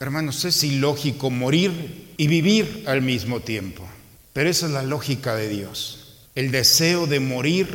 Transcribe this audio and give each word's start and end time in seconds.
Hermanos, 0.00 0.44
es 0.44 0.62
ilógico 0.62 1.28
morir 1.28 2.14
y 2.16 2.28
vivir 2.28 2.84
al 2.86 3.02
mismo 3.02 3.40
tiempo, 3.40 3.84
pero 4.32 4.48
esa 4.48 4.66
es 4.66 4.72
la 4.72 4.84
lógica 4.84 5.34
de 5.34 5.48
Dios, 5.48 6.28
el 6.36 6.52
deseo 6.52 7.08
de 7.08 7.18
morir 7.18 7.66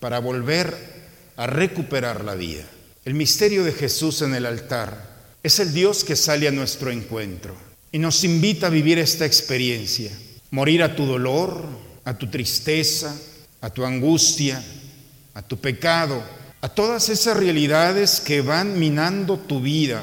para 0.00 0.18
volver 0.18 0.74
a 1.36 1.46
recuperar 1.46 2.24
la 2.24 2.36
vida. 2.36 2.64
El 3.04 3.12
misterio 3.12 3.64
de 3.64 3.72
Jesús 3.72 4.22
en 4.22 4.34
el 4.34 4.46
altar 4.46 5.14
es 5.42 5.58
el 5.58 5.74
Dios 5.74 6.04
que 6.04 6.16
sale 6.16 6.48
a 6.48 6.52
nuestro 6.52 6.90
encuentro 6.90 7.54
y 7.92 7.98
nos 7.98 8.24
invita 8.24 8.68
a 8.68 8.70
vivir 8.70 8.98
esta 8.98 9.26
experiencia, 9.26 10.10
morir 10.50 10.82
a 10.82 10.96
tu 10.96 11.04
dolor, 11.04 11.66
a 12.02 12.16
tu 12.16 12.28
tristeza, 12.28 13.14
a 13.60 13.68
tu 13.68 13.84
angustia, 13.84 14.64
a 15.34 15.42
tu 15.42 15.58
pecado, 15.58 16.24
a 16.62 16.70
todas 16.70 17.10
esas 17.10 17.36
realidades 17.36 18.22
que 18.22 18.40
van 18.40 18.78
minando 18.78 19.38
tu 19.38 19.60
vida 19.60 20.02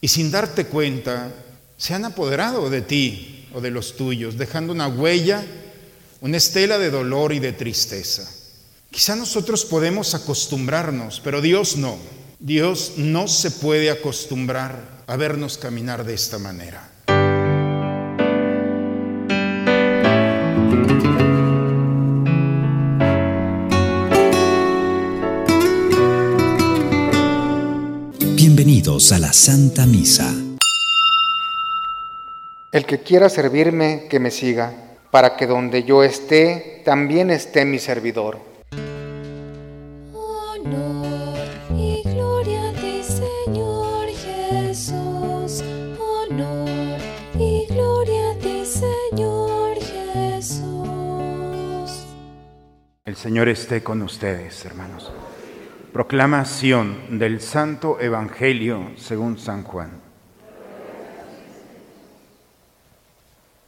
y 0.00 0.08
sin 0.08 0.30
darte 0.30 0.66
cuenta 0.66 1.32
se 1.76 1.94
han 1.94 2.04
apoderado 2.04 2.70
de 2.70 2.82
ti 2.82 3.48
o 3.54 3.60
de 3.60 3.70
los 3.70 3.96
tuyos, 3.96 4.36
dejando 4.36 4.72
una 4.72 4.88
huella, 4.88 5.44
una 6.20 6.36
estela 6.36 6.78
de 6.78 6.90
dolor 6.90 7.32
y 7.32 7.38
de 7.38 7.52
tristeza. 7.52 8.30
Quizá 8.90 9.16
nosotros 9.16 9.64
podemos 9.64 10.14
acostumbrarnos, 10.14 11.20
pero 11.22 11.40
Dios 11.40 11.76
no. 11.76 11.96
Dios 12.38 12.94
no 12.96 13.28
se 13.28 13.50
puede 13.50 13.90
acostumbrar 13.90 15.04
a 15.06 15.16
vernos 15.16 15.58
caminar 15.58 16.04
de 16.04 16.14
esta 16.14 16.38
manera. 16.38 16.89
Bienvenidos 28.62 29.10
a 29.12 29.18
la 29.18 29.32
Santa 29.32 29.86
Misa. 29.86 30.34
El 32.70 32.84
que 32.84 33.00
quiera 33.00 33.30
servirme, 33.30 34.06
que 34.10 34.20
me 34.20 34.30
siga, 34.30 34.98
para 35.10 35.34
que 35.34 35.46
donde 35.46 35.84
yo 35.84 36.02
esté, 36.04 36.82
también 36.84 37.30
esté 37.30 37.64
mi 37.64 37.78
servidor. 37.78 38.38
Honor 40.12 41.38
y 41.74 42.02
gloria 42.04 42.68
a 42.68 42.72
ti, 42.74 43.02
Señor 43.02 44.08
Jesús. 44.10 45.64
Honor 45.98 47.00
y 47.38 47.64
gloria 47.66 48.32
a 48.32 48.34
ti, 48.40 48.62
Señor 48.66 49.78
Jesús. 50.36 50.60
El 53.06 53.16
Señor 53.16 53.48
esté 53.48 53.82
con 53.82 54.02
ustedes, 54.02 54.62
hermanos. 54.66 55.10
Proclamación 55.92 57.18
del 57.18 57.40
Santo 57.40 57.98
Evangelio 58.00 58.92
según 58.96 59.38
San 59.38 59.64
Juan. 59.64 59.90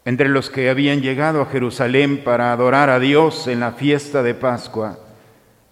Entre 0.04 0.28
los 0.28 0.48
que 0.48 0.70
habían 0.70 1.00
llegado 1.00 1.42
a 1.42 1.46
Jerusalén 1.46 2.22
para 2.22 2.52
adorar 2.52 2.90
a 2.90 3.00
Dios 3.00 3.48
en 3.48 3.58
la 3.58 3.72
fiesta 3.72 4.22
de 4.22 4.34
Pascua, 4.34 5.00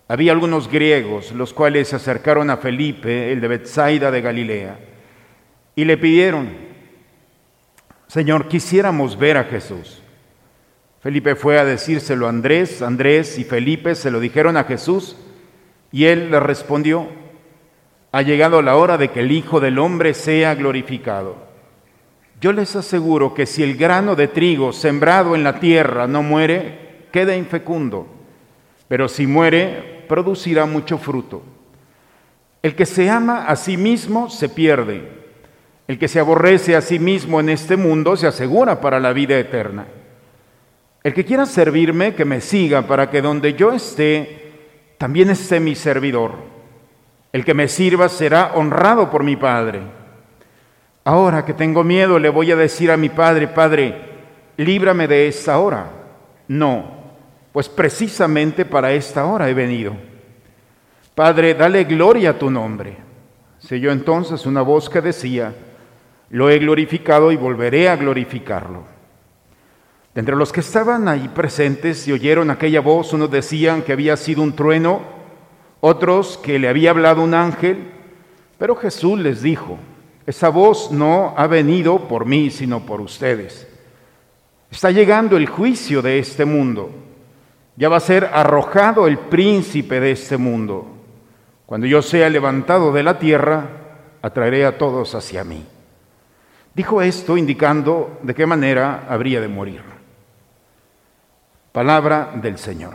había 0.08 0.32
algunos 0.32 0.68
griegos, 0.68 1.30
los 1.30 1.54
cuales 1.54 1.86
se 1.86 1.96
acercaron 1.96 2.50
a 2.50 2.56
Felipe, 2.56 3.30
el 3.30 3.40
de 3.40 3.46
Bethsaida 3.46 4.10
de 4.10 4.20
Galilea, 4.20 4.78
y 5.76 5.84
le 5.84 5.96
pidieron, 5.98 6.50
Señor, 8.08 8.48
quisiéramos 8.48 9.16
ver 9.16 9.36
a 9.36 9.44
Jesús. 9.44 10.02
Felipe 11.00 11.36
fue 11.36 11.60
a 11.60 11.64
decírselo 11.64 12.26
a 12.26 12.30
Andrés, 12.30 12.82
Andrés 12.82 13.38
y 13.38 13.44
Felipe 13.44 13.94
se 13.94 14.10
lo 14.10 14.18
dijeron 14.18 14.56
a 14.56 14.64
Jesús, 14.64 15.16
y 15.92 16.04
él 16.04 16.30
le 16.30 16.40
respondió, 16.40 17.08
ha 18.12 18.22
llegado 18.22 18.62
la 18.62 18.76
hora 18.76 18.98
de 18.98 19.08
que 19.08 19.20
el 19.20 19.32
Hijo 19.32 19.60
del 19.60 19.78
Hombre 19.78 20.14
sea 20.14 20.54
glorificado. 20.54 21.36
Yo 22.40 22.52
les 22.52 22.74
aseguro 22.74 23.34
que 23.34 23.46
si 23.46 23.62
el 23.62 23.76
grano 23.76 24.16
de 24.16 24.28
trigo 24.28 24.72
sembrado 24.72 25.34
en 25.34 25.44
la 25.44 25.60
tierra 25.60 26.06
no 26.06 26.22
muere, 26.22 27.06
queda 27.12 27.36
infecundo, 27.36 28.06
pero 28.88 29.08
si 29.08 29.26
muere, 29.26 30.04
producirá 30.08 30.64
mucho 30.66 30.98
fruto. 30.98 31.42
El 32.62 32.74
que 32.74 32.86
se 32.86 33.08
ama 33.08 33.46
a 33.46 33.56
sí 33.56 33.76
mismo 33.76 34.28
se 34.30 34.48
pierde. 34.48 35.20
El 35.86 35.98
que 35.98 36.08
se 36.08 36.20
aborrece 36.20 36.76
a 36.76 36.82
sí 36.82 36.98
mismo 36.98 37.40
en 37.40 37.48
este 37.48 37.76
mundo 37.76 38.16
se 38.16 38.26
asegura 38.26 38.80
para 38.80 39.00
la 39.00 39.12
vida 39.12 39.38
eterna. 39.38 39.86
El 41.02 41.14
que 41.14 41.24
quiera 41.24 41.46
servirme, 41.46 42.14
que 42.14 42.24
me 42.24 42.40
siga 42.40 42.82
para 42.82 43.10
que 43.10 43.22
donde 43.22 43.54
yo 43.54 43.72
esté, 43.72 44.49
también 45.00 45.30
esté 45.30 45.60
mi 45.60 45.74
servidor. 45.74 46.32
El 47.32 47.42
que 47.46 47.54
me 47.54 47.68
sirva 47.68 48.10
será 48.10 48.52
honrado 48.54 49.10
por 49.10 49.24
mi 49.24 49.34
Padre. 49.34 49.80
Ahora 51.04 51.46
que 51.46 51.54
tengo 51.54 51.82
miedo, 51.82 52.18
le 52.18 52.28
voy 52.28 52.52
a 52.52 52.56
decir 52.56 52.90
a 52.90 52.98
mi 52.98 53.08
Padre, 53.08 53.48
Padre, 53.48 53.98
líbrame 54.58 55.08
de 55.08 55.26
esta 55.26 55.58
hora. 55.58 55.86
No, 56.48 56.84
pues 57.50 57.66
precisamente 57.66 58.66
para 58.66 58.92
esta 58.92 59.24
hora 59.24 59.48
he 59.48 59.54
venido. 59.54 59.96
Padre, 61.14 61.54
dale 61.54 61.84
gloria 61.84 62.30
a 62.32 62.38
tu 62.38 62.50
nombre. 62.50 62.98
Se 63.58 63.76
oyó 63.76 63.92
entonces 63.92 64.44
una 64.44 64.60
voz 64.60 64.90
que 64.90 65.00
decía, 65.00 65.54
lo 66.28 66.50
he 66.50 66.58
glorificado 66.58 67.32
y 67.32 67.36
volveré 67.36 67.88
a 67.88 67.96
glorificarlo. 67.96 68.84
De 70.14 70.20
entre 70.20 70.34
los 70.34 70.52
que 70.52 70.60
estaban 70.60 71.06
ahí 71.06 71.28
presentes 71.28 72.08
y 72.08 72.12
oyeron 72.12 72.50
aquella 72.50 72.80
voz, 72.80 73.12
unos 73.12 73.30
decían 73.30 73.82
que 73.82 73.92
había 73.92 74.16
sido 74.16 74.42
un 74.42 74.56
trueno, 74.56 75.00
otros 75.80 76.36
que 76.38 76.58
le 76.58 76.68
había 76.68 76.90
hablado 76.90 77.22
un 77.22 77.32
ángel, 77.32 77.90
pero 78.58 78.74
Jesús 78.74 79.18
les 79.20 79.40
dijo, 79.40 79.78
esa 80.26 80.48
voz 80.48 80.90
no 80.90 81.32
ha 81.36 81.46
venido 81.46 82.08
por 82.08 82.26
mí, 82.26 82.50
sino 82.50 82.84
por 82.84 83.00
ustedes. 83.00 83.66
Está 84.70 84.90
llegando 84.90 85.36
el 85.36 85.48
juicio 85.48 86.02
de 86.02 86.18
este 86.18 86.44
mundo. 86.44 86.90
Ya 87.76 87.88
va 87.88 87.96
a 87.96 88.00
ser 88.00 88.30
arrojado 88.32 89.06
el 89.06 89.18
príncipe 89.18 90.00
de 90.00 90.12
este 90.12 90.36
mundo. 90.36 90.86
Cuando 91.66 91.86
yo 91.86 92.02
sea 92.02 92.28
levantado 92.28 92.92
de 92.92 93.02
la 93.02 93.18
tierra, 93.18 93.68
atraeré 94.22 94.66
a 94.66 94.76
todos 94.76 95.14
hacia 95.14 95.44
mí. 95.44 95.64
Dijo 96.74 97.00
esto 97.00 97.36
indicando 97.36 98.18
de 98.22 98.34
qué 98.34 98.44
manera 98.44 99.06
habría 99.08 99.40
de 99.40 99.48
morir. 99.48 99.99
Palabra 101.72 102.32
del 102.34 102.58
Señor. 102.58 102.94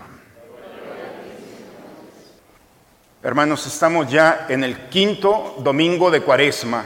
Hermanos, 3.23 3.65
estamos 3.65 4.11
ya 4.11 4.47
en 4.49 4.65
el 4.65 4.89
quinto 4.89 5.55
domingo 5.59 6.11
de 6.11 6.19
Cuaresma, 6.19 6.83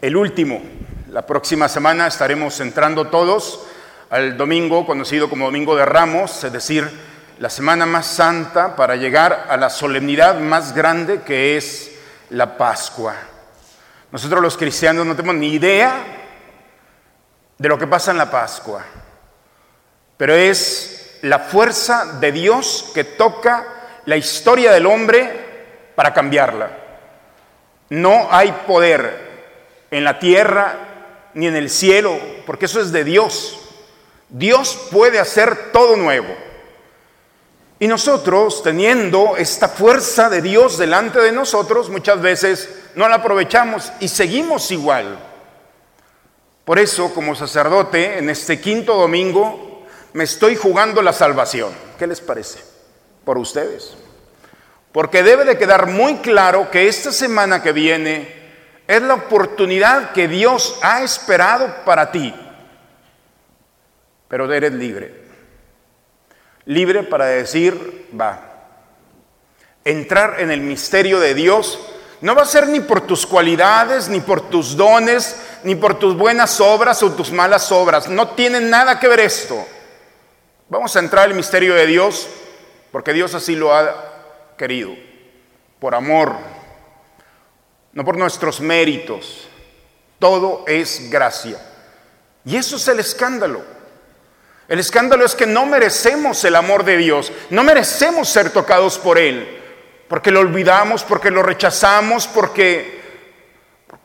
el 0.00 0.16
último. 0.16 0.62
La 1.10 1.26
próxima 1.26 1.68
semana 1.68 2.06
estaremos 2.06 2.58
entrando 2.60 3.08
todos 3.08 3.66
al 4.08 4.38
domingo 4.38 4.86
conocido 4.86 5.28
como 5.28 5.44
Domingo 5.44 5.76
de 5.76 5.84
Ramos, 5.84 6.44
es 6.44 6.52
decir, 6.52 6.88
la 7.38 7.50
semana 7.50 7.84
más 7.84 8.06
santa 8.06 8.74
para 8.74 8.96
llegar 8.96 9.48
a 9.50 9.58
la 9.58 9.68
solemnidad 9.68 10.40
más 10.40 10.74
grande 10.74 11.20
que 11.20 11.58
es 11.58 11.92
la 12.30 12.56
Pascua. 12.56 13.14
Nosotros 14.10 14.40
los 14.40 14.56
cristianos 14.56 15.04
no 15.04 15.14
tenemos 15.14 15.36
ni 15.36 15.52
idea 15.52 15.92
de 17.58 17.68
lo 17.68 17.78
que 17.78 17.86
pasa 17.86 18.12
en 18.12 18.16
la 18.16 18.30
Pascua, 18.30 18.82
pero 20.16 20.32
es 20.34 20.98
la 21.22 21.38
fuerza 21.38 22.18
de 22.20 22.32
Dios 22.32 22.90
que 22.94 23.04
toca 23.04 23.66
la 24.06 24.16
historia 24.16 24.72
del 24.72 24.86
hombre 24.86 25.48
para 25.94 26.14
cambiarla. 26.14 26.70
No 27.90 28.28
hay 28.30 28.52
poder 28.66 29.28
en 29.90 30.04
la 30.04 30.18
tierra 30.18 30.74
ni 31.34 31.46
en 31.46 31.56
el 31.56 31.70
cielo, 31.70 32.18
porque 32.46 32.66
eso 32.66 32.80
es 32.80 32.92
de 32.92 33.04
Dios. 33.04 33.58
Dios 34.28 34.88
puede 34.90 35.18
hacer 35.18 35.72
todo 35.72 35.96
nuevo. 35.96 36.34
Y 37.80 37.86
nosotros, 37.86 38.62
teniendo 38.62 39.36
esta 39.36 39.68
fuerza 39.68 40.28
de 40.28 40.42
Dios 40.42 40.78
delante 40.78 41.20
de 41.20 41.32
nosotros, 41.32 41.88
muchas 41.90 42.20
veces 42.20 42.68
no 42.94 43.08
la 43.08 43.16
aprovechamos 43.16 43.92
y 44.00 44.08
seguimos 44.08 44.70
igual. 44.70 45.18
Por 46.64 46.78
eso, 46.78 47.14
como 47.14 47.34
sacerdote, 47.34 48.18
en 48.18 48.28
este 48.30 48.60
quinto 48.60 48.94
domingo, 48.94 49.67
me 50.12 50.24
estoy 50.24 50.56
jugando 50.56 51.02
la 51.02 51.12
salvación. 51.12 51.72
¿Qué 51.98 52.06
les 52.06 52.20
parece? 52.20 52.60
Por 53.24 53.38
ustedes. 53.38 53.94
Porque 54.92 55.22
debe 55.22 55.44
de 55.44 55.58
quedar 55.58 55.86
muy 55.86 56.16
claro 56.16 56.70
que 56.70 56.88
esta 56.88 57.12
semana 57.12 57.62
que 57.62 57.72
viene 57.72 58.36
es 58.86 59.02
la 59.02 59.14
oportunidad 59.14 60.12
que 60.12 60.28
Dios 60.28 60.78
ha 60.82 61.02
esperado 61.02 61.84
para 61.84 62.10
ti. 62.10 62.34
Pero 64.28 64.52
eres 64.52 64.72
libre. 64.72 65.24
Libre 66.64 67.02
para 67.02 67.26
decir, 67.26 68.08
va. 68.18 68.44
Entrar 69.84 70.40
en 70.40 70.50
el 70.50 70.60
misterio 70.60 71.20
de 71.20 71.34
Dios 71.34 71.78
no 72.20 72.34
va 72.34 72.42
a 72.42 72.46
ser 72.46 72.68
ni 72.68 72.80
por 72.80 73.02
tus 73.02 73.26
cualidades, 73.26 74.08
ni 74.08 74.20
por 74.20 74.50
tus 74.50 74.76
dones, 74.76 75.36
ni 75.62 75.74
por 75.74 75.98
tus 75.98 76.16
buenas 76.16 76.60
obras 76.60 77.02
o 77.02 77.12
tus 77.12 77.30
malas 77.30 77.70
obras. 77.70 78.08
No 78.08 78.28
tiene 78.28 78.60
nada 78.60 78.98
que 78.98 79.08
ver 79.08 79.20
esto. 79.20 79.66
Vamos 80.70 80.94
a 80.94 80.98
entrar 80.98 81.24
al 81.24 81.34
misterio 81.34 81.74
de 81.74 81.86
Dios 81.86 82.28
porque 82.92 83.12
Dios 83.12 83.34
así 83.34 83.56
lo 83.56 83.74
ha 83.74 84.54
querido, 84.56 84.94
por 85.78 85.94
amor, 85.94 86.34
no 87.92 88.04
por 88.04 88.16
nuestros 88.16 88.60
méritos, 88.60 89.48
Todo 90.18 90.64
es 90.66 91.08
gracia. 91.10 91.58
Y 92.44 92.56
eso 92.56 92.76
es 92.76 92.88
el 92.88 92.98
escándalo. 92.98 93.62
El 94.66 94.80
escándalo 94.80 95.24
es 95.24 95.34
que 95.34 95.46
no 95.46 95.64
merecemos 95.64 96.44
el 96.44 96.56
amor 96.56 96.84
de 96.84 96.96
Dios, 96.96 97.32
no 97.50 97.62
merecemos 97.62 98.28
ser 98.28 98.50
tocados 98.50 98.98
por 98.98 99.16
Él, 99.16 99.62
porque 100.08 100.30
lo 100.30 100.40
olvidamos, 100.40 101.04
porque 101.04 101.30
lo 101.30 101.42
rechazamos, 101.42 102.26
porque, 102.26 103.00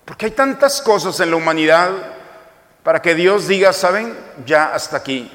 porque 0.06 0.27
hay 0.27 0.31
tantas 0.31 0.81
cosas 0.81 1.19
en 1.19 1.31
la 1.31 1.36
humanidad 1.36 1.92
para 2.83 3.01
que 3.01 3.15
Dios 3.15 3.48
diga, 3.48 3.74
¿saben? 3.74 4.15
Ya 4.45 4.74
hasta 4.74 4.98
aquí. 4.98 5.31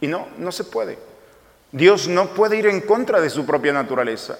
Y 0.00 0.06
no, 0.06 0.28
no 0.38 0.52
se 0.52 0.64
puede. 0.64 0.98
Dios 1.72 2.08
no 2.08 2.28
puede 2.28 2.56
ir 2.56 2.66
en 2.66 2.80
contra 2.80 3.20
de 3.20 3.30
su 3.30 3.46
propia 3.46 3.72
naturaleza. 3.72 4.38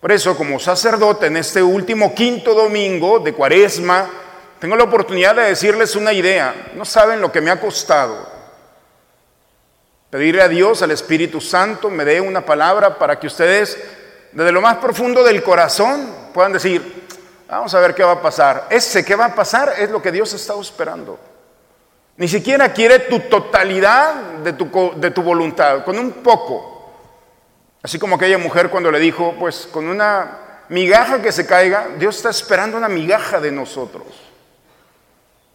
Por 0.00 0.12
eso, 0.12 0.36
como 0.36 0.58
sacerdote, 0.58 1.26
en 1.26 1.36
este 1.38 1.62
último 1.62 2.14
quinto 2.14 2.54
domingo 2.54 3.18
de 3.18 3.32
Cuaresma, 3.32 4.08
tengo 4.58 4.76
la 4.76 4.84
oportunidad 4.84 5.34
de 5.34 5.42
decirles 5.42 5.96
una 5.96 6.12
idea. 6.12 6.72
No 6.74 6.84
saben 6.84 7.20
lo 7.20 7.32
que 7.32 7.40
me 7.40 7.50
ha 7.50 7.60
costado 7.60 8.36
Pedirle 10.10 10.40
a 10.40 10.48
Dios, 10.48 10.82
al 10.82 10.92
Espíritu 10.92 11.40
Santo, 11.40 11.90
me 11.90 12.04
dé 12.04 12.20
una 12.20 12.40
palabra 12.40 12.96
para 12.96 13.18
que 13.18 13.26
ustedes, 13.26 13.76
desde 14.30 14.52
lo 14.52 14.60
más 14.60 14.76
profundo 14.76 15.24
del 15.24 15.42
corazón, 15.42 16.10
puedan 16.32 16.52
decir, 16.52 17.06
vamos 17.48 17.74
a 17.74 17.80
ver 17.80 17.94
qué 17.94 18.04
va 18.04 18.12
a 18.12 18.22
pasar. 18.22 18.68
Ese 18.70 19.04
que 19.04 19.16
va 19.16 19.26
a 19.26 19.34
pasar 19.34 19.74
es 19.78 19.90
lo 19.90 20.00
que 20.00 20.12
Dios 20.12 20.32
está 20.32 20.54
esperando. 20.60 21.18
Ni 22.18 22.28
siquiera 22.28 22.72
quiere 22.72 23.00
tu 23.00 23.20
totalidad 23.20 24.14
de 24.42 24.52
tu, 24.52 25.22
voluntad, 25.22 25.84
con 25.84 25.98
un 25.98 26.12
poco. 26.12 26.92
Así 27.82 27.98
como 27.98 28.16
aquella 28.16 28.38
mujer 28.38 28.70
cuando 28.70 28.90
le 28.90 28.98
dijo, 28.98 29.34
pues 29.38 29.68
con 29.70 29.86
una 29.86 30.38
migaja 30.70 31.20
que 31.20 31.30
se 31.30 31.46
caiga, 31.46 31.88
Dios 31.98 32.16
está 32.16 32.30
esperando 32.30 32.78
una 32.78 32.88
migaja 32.88 33.38
de 33.38 33.52
nosotros. 33.52 34.06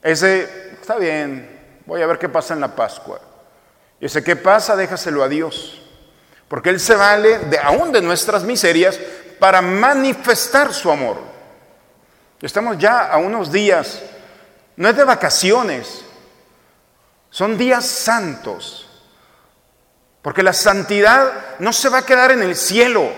Ese, 0.03 0.73
está 0.79 0.97
bien, 0.97 1.81
voy 1.85 2.01
a 2.01 2.07
ver 2.07 2.19
qué 2.19 2.29
pasa 2.29 2.53
en 2.53 2.61
la 2.61 2.75
Pascua. 2.75 3.19
Y 3.99 4.05
ese 4.05 4.23
¿qué 4.23 4.35
pasa? 4.35 4.75
Déjaselo 4.75 5.23
a 5.23 5.27
Dios. 5.27 5.81
Porque 6.47 6.69
Él 6.69 6.79
se 6.79 6.95
vale 6.95 7.39
de, 7.39 7.57
aún 7.57 7.91
de 7.91 8.01
nuestras 8.01 8.43
miserias 8.43 8.99
para 9.39 9.61
manifestar 9.61 10.73
su 10.73 10.91
amor. 10.91 11.17
Estamos 12.39 12.77
ya 12.77 13.07
a 13.07 13.17
unos 13.17 13.51
días, 13.51 14.01
no 14.75 14.89
es 14.89 14.95
de 14.95 15.03
vacaciones, 15.03 16.03
son 17.31 17.57
días 17.57 17.87
santos. 17.87 18.87
Porque 20.21 20.43
la 20.43 20.53
santidad 20.53 21.57
no 21.57 21.73
se 21.73 21.89
va 21.89 21.99
a 21.99 22.05
quedar 22.05 22.29
en 22.29 22.43
el 22.43 22.55
cielo, 22.55 23.09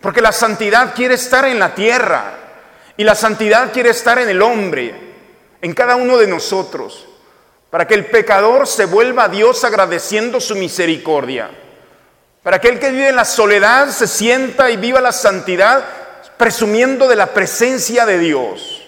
porque 0.00 0.20
la 0.20 0.30
santidad 0.30 0.94
quiere 0.94 1.14
estar 1.14 1.44
en 1.46 1.58
la 1.58 1.74
tierra. 1.74 2.36
Y 2.96 3.02
la 3.02 3.16
santidad 3.16 3.72
quiere 3.72 3.90
estar 3.90 4.18
en 4.18 4.28
el 4.28 4.42
hombre, 4.42 4.94
en 5.60 5.74
cada 5.74 5.96
uno 5.96 6.18
de 6.18 6.28
nosotros. 6.28 7.08
Para 7.70 7.86
que 7.86 7.94
el 7.94 8.06
pecador 8.06 8.66
se 8.66 8.84
vuelva 8.84 9.24
a 9.24 9.28
Dios 9.28 9.64
agradeciendo 9.64 10.40
su 10.40 10.54
misericordia, 10.54 11.50
para 12.42 12.60
que 12.60 12.68
el 12.68 12.78
que 12.78 12.90
vive 12.90 13.08
en 13.08 13.16
la 13.16 13.24
soledad 13.24 13.88
se 13.88 14.06
sienta 14.06 14.70
y 14.70 14.76
viva 14.76 15.00
la 15.00 15.12
santidad 15.12 15.84
presumiendo 16.36 17.06
de 17.06 17.16
la 17.16 17.28
presencia 17.28 18.06
de 18.06 18.18
Dios, 18.18 18.79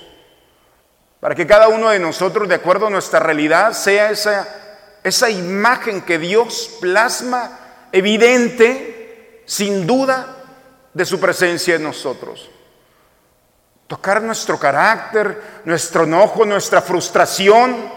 para 1.22 1.36
que 1.36 1.46
cada 1.46 1.68
uno 1.68 1.90
de 1.90 2.00
nosotros, 2.00 2.48
de 2.48 2.56
acuerdo 2.56 2.88
a 2.88 2.90
nuestra 2.90 3.20
realidad, 3.20 3.74
sea 3.74 4.10
esa, 4.10 4.48
esa 5.04 5.30
imagen 5.30 6.00
que 6.00 6.18
Dios 6.18 6.78
plasma 6.80 7.60
evidente, 7.92 9.44
sin 9.46 9.86
duda, 9.86 10.38
de 10.92 11.04
su 11.04 11.20
presencia 11.20 11.76
en 11.76 11.84
nosotros. 11.84 12.50
Tocar 13.86 14.20
nuestro 14.20 14.58
carácter, 14.58 15.40
nuestro 15.64 16.02
enojo, 16.02 16.44
nuestra 16.44 16.82
frustración, 16.82 17.88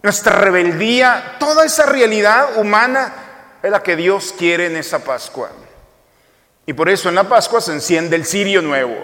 nuestra 0.00 0.36
rebeldía, 0.36 1.34
toda 1.40 1.64
esa 1.64 1.86
realidad 1.86 2.56
humana 2.56 3.14
es 3.64 3.70
la 3.72 3.82
que 3.82 3.96
Dios 3.96 4.32
quiere 4.38 4.66
en 4.66 4.76
esa 4.76 5.00
Pascua. 5.00 5.50
Y 6.66 6.72
por 6.72 6.88
eso 6.88 7.08
en 7.08 7.16
la 7.16 7.28
Pascua 7.28 7.60
se 7.60 7.72
enciende 7.72 8.14
el 8.14 8.24
cirio 8.24 8.62
nuevo. 8.62 8.94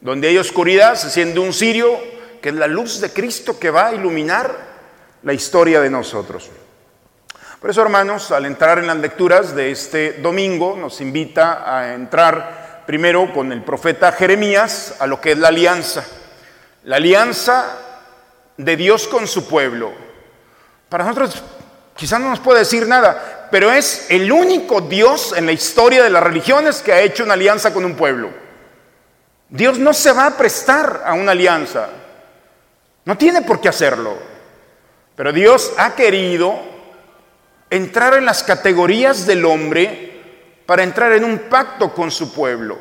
Donde 0.00 0.28
hay 0.28 0.38
oscuridad 0.38 0.94
se 0.94 1.08
enciende 1.08 1.40
un 1.40 1.52
cirio 1.52 2.13
que 2.44 2.50
es 2.50 2.56
la 2.56 2.66
luz 2.66 3.00
de 3.00 3.10
Cristo 3.10 3.58
que 3.58 3.70
va 3.70 3.86
a 3.86 3.94
iluminar 3.94 4.54
la 5.22 5.32
historia 5.32 5.80
de 5.80 5.88
nosotros. 5.88 6.50
Por 7.58 7.70
eso, 7.70 7.80
hermanos, 7.80 8.30
al 8.32 8.44
entrar 8.44 8.78
en 8.78 8.86
las 8.86 8.98
lecturas 8.98 9.54
de 9.54 9.70
este 9.70 10.18
domingo, 10.20 10.76
nos 10.76 11.00
invita 11.00 11.64
a 11.64 11.94
entrar 11.94 12.82
primero 12.86 13.32
con 13.32 13.50
el 13.50 13.62
profeta 13.62 14.12
Jeremías 14.12 14.96
a 14.98 15.06
lo 15.06 15.22
que 15.22 15.32
es 15.32 15.38
la 15.38 15.48
alianza. 15.48 16.04
La 16.82 16.96
alianza 16.96 17.78
de 18.58 18.76
Dios 18.76 19.08
con 19.08 19.26
su 19.26 19.48
pueblo. 19.48 19.94
Para 20.90 21.04
nosotros 21.04 21.42
quizás 21.96 22.20
no 22.20 22.28
nos 22.28 22.40
puede 22.40 22.58
decir 22.58 22.86
nada, 22.86 23.48
pero 23.50 23.72
es 23.72 24.04
el 24.10 24.30
único 24.30 24.82
Dios 24.82 25.32
en 25.34 25.46
la 25.46 25.52
historia 25.52 26.04
de 26.04 26.10
las 26.10 26.22
religiones 26.22 26.82
que 26.82 26.92
ha 26.92 27.00
hecho 27.00 27.24
una 27.24 27.32
alianza 27.32 27.72
con 27.72 27.86
un 27.86 27.96
pueblo. 27.96 28.28
Dios 29.48 29.78
no 29.78 29.94
se 29.94 30.12
va 30.12 30.26
a 30.26 30.36
prestar 30.36 31.04
a 31.06 31.14
una 31.14 31.32
alianza, 31.32 31.88
no 33.04 33.18
tiene 33.18 33.42
por 33.42 33.60
qué 33.60 33.68
hacerlo, 33.68 34.16
pero 35.16 35.32
Dios 35.32 35.72
ha 35.76 35.94
querido 35.94 36.58
entrar 37.70 38.14
en 38.14 38.24
las 38.24 38.42
categorías 38.42 39.26
del 39.26 39.44
hombre 39.44 40.22
para 40.66 40.82
entrar 40.82 41.12
en 41.12 41.24
un 41.24 41.38
pacto 41.50 41.92
con 41.92 42.10
su 42.10 42.32
pueblo. 42.32 42.78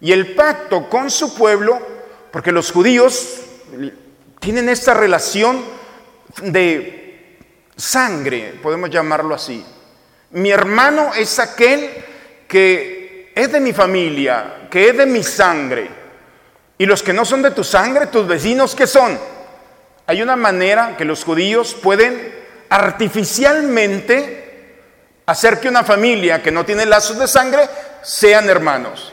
Y 0.00 0.12
el 0.12 0.34
pacto 0.34 0.88
con 0.88 1.10
su 1.10 1.34
pueblo, 1.34 1.80
porque 2.30 2.52
los 2.52 2.70
judíos 2.70 3.40
tienen 4.40 4.68
esta 4.68 4.94
relación 4.94 5.64
de 6.42 7.38
sangre, 7.76 8.54
podemos 8.62 8.90
llamarlo 8.90 9.34
así. 9.34 9.64
Mi 10.32 10.50
hermano 10.50 11.14
es 11.14 11.38
aquel 11.38 11.90
que 12.48 13.32
es 13.34 13.50
de 13.50 13.60
mi 13.60 13.72
familia, 13.72 14.68
que 14.70 14.90
es 14.90 14.96
de 14.96 15.06
mi 15.06 15.22
sangre. 15.22 16.03
Y 16.78 16.86
los 16.86 17.02
que 17.02 17.12
no 17.12 17.24
son 17.24 17.42
de 17.42 17.52
tu 17.52 17.64
sangre, 17.64 18.08
tus 18.08 18.26
vecinos, 18.26 18.74
¿qué 18.74 18.86
son? 18.86 19.18
Hay 20.06 20.22
una 20.22 20.36
manera 20.36 20.96
que 20.96 21.04
los 21.04 21.24
judíos 21.24 21.74
pueden 21.74 22.34
artificialmente 22.68 24.42
hacer 25.26 25.60
que 25.60 25.68
una 25.68 25.84
familia 25.84 26.42
que 26.42 26.50
no 26.50 26.64
tiene 26.64 26.84
lazos 26.84 27.18
de 27.18 27.28
sangre 27.28 27.68
sean 28.02 28.50
hermanos. 28.50 29.12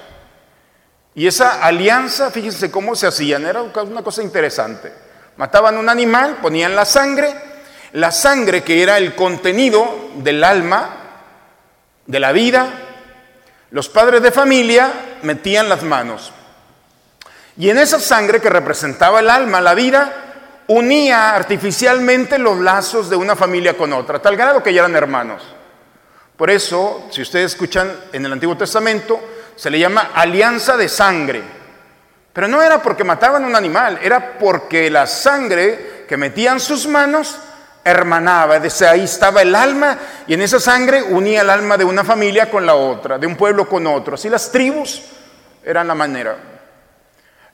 Y 1.14 1.28
esa 1.28 1.64
alianza, 1.64 2.32
fíjense 2.32 2.72
cómo 2.72 2.96
se 2.96 3.08
hacían, 3.08 3.46
era 3.46 3.62
una 3.62 4.02
cosa 4.02 4.24
interesante. 4.24 4.92
Mataban 5.38 5.78
un 5.78 5.90
animal, 5.90 6.38
ponían 6.42 6.76
la 6.76 6.86
sangre, 6.86 7.34
la 7.94 8.12
sangre 8.12 8.64
que 8.64 8.82
era 8.82 8.98
el 8.98 9.16
contenido 9.16 10.10
del 10.16 10.44
alma, 10.44 10.98
de 12.06 12.20
la 12.20 12.32
vida, 12.32 12.70
los 13.72 13.88
padres 13.88 14.22
de 14.22 14.32
familia 14.32 14.92
metían 15.22 15.70
las 15.70 15.84
manos. 15.84 16.34
Y 17.58 17.70
en 17.70 17.78
esa 17.78 18.00
sangre 18.00 18.40
que 18.40 18.50
representaba 18.50 19.20
el 19.20 19.30
alma, 19.30 19.62
la 19.62 19.74
vida, 19.74 20.12
unía 20.68 21.36
artificialmente 21.36 22.38
los 22.38 22.60
lazos 22.60 23.10
de 23.10 23.16
una 23.16 23.36
familia 23.36 23.76
con 23.76 23.92
otra, 23.94 24.20
tal 24.20 24.38
grado 24.38 24.64
que 24.64 24.74
ya 24.74 24.82
eran 24.82 24.96
hermanos. 24.96 25.44
Por 26.38 26.50
eso, 26.50 27.08
si 27.12 27.22
ustedes 27.22 27.52
escuchan 27.52 27.92
en 28.14 28.26
el 28.26 28.34
Antiguo 28.34 28.58
Testamento, 28.58 29.20
se 29.56 29.70
le 29.70 29.80
llama 29.80 30.12
alianza 30.16 30.78
de 30.78 30.88
sangre. 30.88 31.44
Pero 32.34 32.48
no 32.48 32.62
era 32.62 32.82
porque 32.82 33.04
mataban 33.04 33.44
un 33.44 33.56
animal, 33.56 34.00
era 34.02 34.40
porque 34.40 34.90
la 34.90 35.06
sangre 35.06 36.06
que 36.08 36.18
metían 36.18 36.60
sus 36.60 36.88
manos 36.88 37.38
hermanaba, 37.84 38.60
desde 38.60 38.88
ahí 38.88 39.04
estaba 39.04 39.42
el 39.42 39.54
alma 39.54 39.98
y 40.28 40.34
en 40.34 40.42
esa 40.42 40.60
sangre 40.60 41.02
unía 41.02 41.42
el 41.42 41.50
alma 41.50 41.78
de 41.78 41.84
una 41.84 42.04
familia 42.04 42.50
con 42.50 42.66
la 42.66 42.76
otra, 42.76 43.18
de 43.18 43.28
un 43.28 43.36
pueblo 43.36 43.68
con 43.68 43.86
otro. 43.88 44.16
Así 44.16 44.30
las 44.30 44.52
tribus 44.52 45.02
eran 45.64 45.88
la 45.88 45.96
manera. 45.96 46.51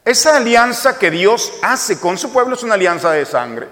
Esa 0.07 0.37
alianza 0.37 0.97
que 0.97 1.11
Dios 1.11 1.51
hace 1.61 1.99
con 1.99 2.17
su 2.17 2.31
pueblo 2.31 2.55
es 2.55 2.63
una 2.63 2.75
alianza 2.75 3.11
de 3.11 3.25
sangre. 3.25 3.67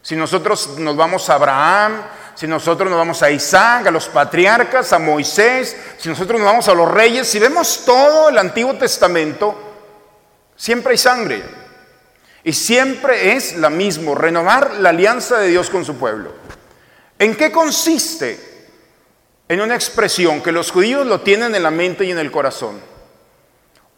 Si 0.00 0.16
nosotros 0.16 0.78
nos 0.78 0.96
vamos 0.96 1.28
a 1.28 1.34
Abraham, 1.34 2.02
si 2.34 2.46
nosotros 2.46 2.88
nos 2.88 2.98
vamos 2.98 3.22
a 3.22 3.30
Isaac, 3.30 3.86
a 3.86 3.90
los 3.90 4.08
patriarcas, 4.08 4.92
a 4.92 4.98
Moisés, 4.98 5.76
si 5.98 6.08
nosotros 6.08 6.40
nos 6.40 6.50
vamos 6.50 6.68
a 6.68 6.74
los 6.74 6.90
reyes, 6.90 7.28
si 7.28 7.38
vemos 7.38 7.82
todo 7.84 8.30
el 8.30 8.38
Antiguo 8.38 8.74
Testamento, 8.76 9.68
Siempre 10.58 10.90
hay 10.90 10.98
sangre. 10.98 11.42
Y 12.42 12.52
siempre 12.52 13.36
es 13.36 13.56
la 13.56 13.70
misma, 13.70 14.14
renovar 14.14 14.74
la 14.74 14.90
alianza 14.90 15.38
de 15.38 15.48
Dios 15.48 15.70
con 15.70 15.84
su 15.84 15.96
pueblo. 15.96 16.32
¿En 17.18 17.36
qué 17.36 17.52
consiste? 17.52 18.58
En 19.48 19.60
una 19.60 19.76
expresión 19.76 20.42
que 20.42 20.52
los 20.52 20.70
judíos 20.70 21.06
lo 21.06 21.20
tienen 21.20 21.54
en 21.54 21.62
la 21.62 21.70
mente 21.70 22.04
y 22.04 22.10
en 22.10 22.18
el 22.18 22.30
corazón. 22.30 22.80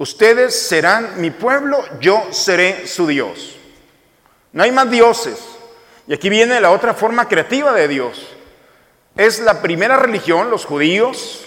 Ustedes 0.01 0.59
serán 0.59 1.21
mi 1.21 1.31
pueblo, 1.31 1.85
yo 2.01 2.29
seré 2.31 2.87
su 2.87 3.07
Dios. 3.07 3.59
No 4.51 4.63
hay 4.63 4.73
más 4.73 4.91
dioses. 4.91 5.39
Y 6.07 6.15
aquí 6.15 6.31
viene 6.31 6.59
la 6.59 6.71
otra 6.71 6.95
forma 6.95 7.29
creativa 7.29 7.75
de 7.75 7.87
Dios. 7.87 8.29
Es 9.15 9.41
la 9.41 9.61
primera 9.61 9.99
religión, 9.99 10.49
los 10.49 10.65
judíos, 10.65 11.45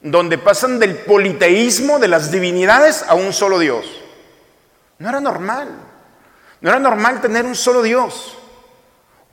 donde 0.00 0.38
pasan 0.38 0.78
del 0.78 0.98
politeísmo 0.98 1.98
de 1.98 2.06
las 2.06 2.30
divinidades 2.30 3.04
a 3.08 3.16
un 3.16 3.32
solo 3.32 3.58
Dios. 3.58 3.84
No 4.98 5.08
era 5.08 5.18
normal. 5.18 5.68
No 6.60 6.70
era 6.70 6.78
normal 6.78 7.20
tener 7.20 7.44
un 7.44 7.56
solo 7.56 7.82
Dios. 7.82 8.38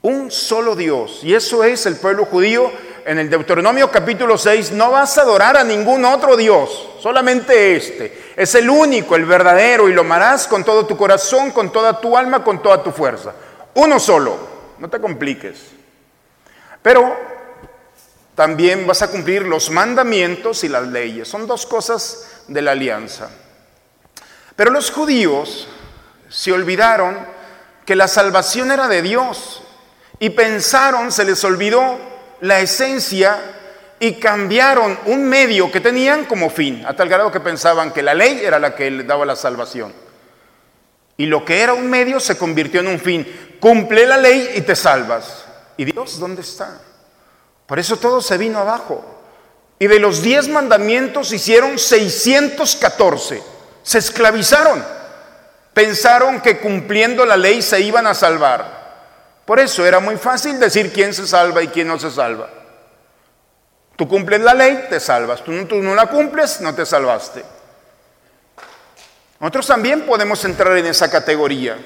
Un 0.02 0.32
solo 0.32 0.76
Dios. 0.76 1.20
Y 1.22 1.36
eso 1.36 1.64
es 1.64 1.86
el 1.86 1.98
pueblo 1.98 2.26
judío. 2.26 2.72
En 3.06 3.18
el 3.18 3.30
Deuteronomio 3.30 3.90
capítulo 3.90 4.38
6, 4.38 4.72
no 4.72 4.92
vas 4.92 5.18
a 5.18 5.22
adorar 5.22 5.58
a 5.58 5.64
ningún 5.64 6.06
otro 6.06 6.38
Dios, 6.38 6.90
solamente 7.00 7.76
este. 7.76 8.31
Es 8.42 8.56
el 8.56 8.72
único, 8.72 9.16
el 9.16 9.26
verdadero, 9.26 9.88
y 9.88 9.94
lo 9.94 10.02
amarás 10.02 10.48
con 10.48 10.64
todo 10.64 10.88
tu 10.88 10.98
corazón, 10.98 11.52
con 11.52 11.72
toda 11.72 12.02
tu 12.02 12.18
alma, 12.18 12.44
con 12.44 12.60
toda 12.60 12.82
tu 12.82 12.92
fuerza. 12.92 13.36
Uno 13.76 14.00
solo, 14.00 14.36
no 14.80 14.90
te 14.90 15.00
compliques. 15.00 15.60
Pero 16.82 17.16
también 18.34 18.88
vas 18.88 19.04
a 19.04 19.12
cumplir 19.12 19.44
los 19.44 19.70
mandamientos 19.70 20.64
y 20.64 20.70
las 20.70 20.88
leyes. 20.88 21.28
Son 21.28 21.46
dos 21.46 21.68
cosas 21.68 22.42
de 22.48 22.64
la 22.64 22.72
alianza. 22.72 23.30
Pero 24.56 24.72
los 24.72 24.90
judíos 24.90 25.68
se 26.28 26.52
olvidaron 26.52 27.20
que 27.86 27.96
la 27.96 28.08
salvación 28.08 28.72
era 28.72 28.88
de 28.88 29.04
Dios 29.04 29.62
y 30.18 30.32
pensaron, 30.32 31.12
se 31.12 31.26
les 31.26 31.44
olvidó 31.44 31.96
la 32.40 32.60
esencia 32.60 33.40
y 34.04 34.14
cambiaron 34.14 34.98
un 35.06 35.24
medio 35.26 35.72
que 35.72 35.80
tenían 35.80 36.26
como 36.26 36.50
fin, 36.50 36.84
a 36.88 36.96
tal 36.96 37.08
grado 37.08 37.32
que 37.32 37.40
pensaban 37.40 37.94
que 37.94 38.02
la 38.02 38.16
ley 38.16 38.42
era 38.44 38.58
la 38.58 38.74
que 38.74 38.90
les 38.90 39.06
daba 39.06 39.28
la 39.28 39.36
salvación. 39.36 39.94
Y 41.18 41.28
lo 41.28 41.46
que 41.46 41.62
era 41.62 41.76
un 41.76 41.88
medio 41.88 42.20
se 42.20 42.36
convirtió 42.36 42.80
en 42.80 42.88
un 42.88 43.00
fin. 43.00 43.58
Cumple 43.60 44.08
la 44.08 44.18
ley 44.18 44.54
y 44.56 44.62
te 44.62 44.76
salvas. 44.76 45.46
¿Y 45.78 45.86
Dios 45.86 46.20
dónde 46.20 46.42
está? 46.42 46.82
Por 47.68 47.78
eso 47.78 47.96
todo 47.98 48.24
se 48.24 48.40
vino 48.40 48.58
abajo. 48.58 49.06
Y 49.78 49.86
de 49.86 50.00
los 50.00 50.24
diez 50.24 50.48
mandamientos 50.48 51.32
hicieron 51.32 51.78
614. 51.78 53.44
Se 53.84 54.00
esclavizaron. 54.00 54.84
Pensaron 55.76 56.42
que 56.42 56.58
cumpliendo 56.58 57.24
la 57.24 57.38
ley 57.38 57.62
se 57.62 57.80
iban 57.82 58.08
a 58.08 58.16
salvar. 58.16 58.82
Por 59.46 59.60
eso 59.60 59.86
era 59.86 60.00
muy 60.00 60.18
fácil 60.18 60.60
decir 60.60 60.92
quién 60.92 61.14
se 61.14 61.28
salva 61.28 61.62
y 61.62 61.68
quién 61.68 61.88
no 61.88 62.00
se 62.00 62.10
salva. 62.10 62.61
Tú 64.02 64.08
cumples 64.08 64.42
la 64.42 64.56
ley, 64.56 64.88
te 64.90 65.00
salvas. 65.00 65.44
Tú, 65.44 65.52
no 65.52 65.94
la 65.94 66.08
cumples, 66.08 66.60
no 66.60 66.74
te 66.74 66.88
salvaste. 66.88 67.46
Nosotros 69.40 69.68
también 69.68 70.08
podemos 70.08 70.44
entrar 70.44 70.76
en 70.76 70.88
esa 70.88 71.08
categoría. 71.08 71.78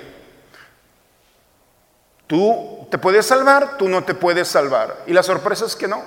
Tú 2.26 2.88
te 2.90 2.98
puedes 2.98 3.26
salvar, 3.26 3.78
tú 3.78 3.90
no 3.90 4.06
te 4.06 4.14
puedes 4.14 4.48
salvar. 4.48 4.96
Y 5.08 5.12
la 5.12 5.24
sorpresa 5.24 5.66
es 5.66 5.76
que 5.76 5.90
no. 5.90 6.06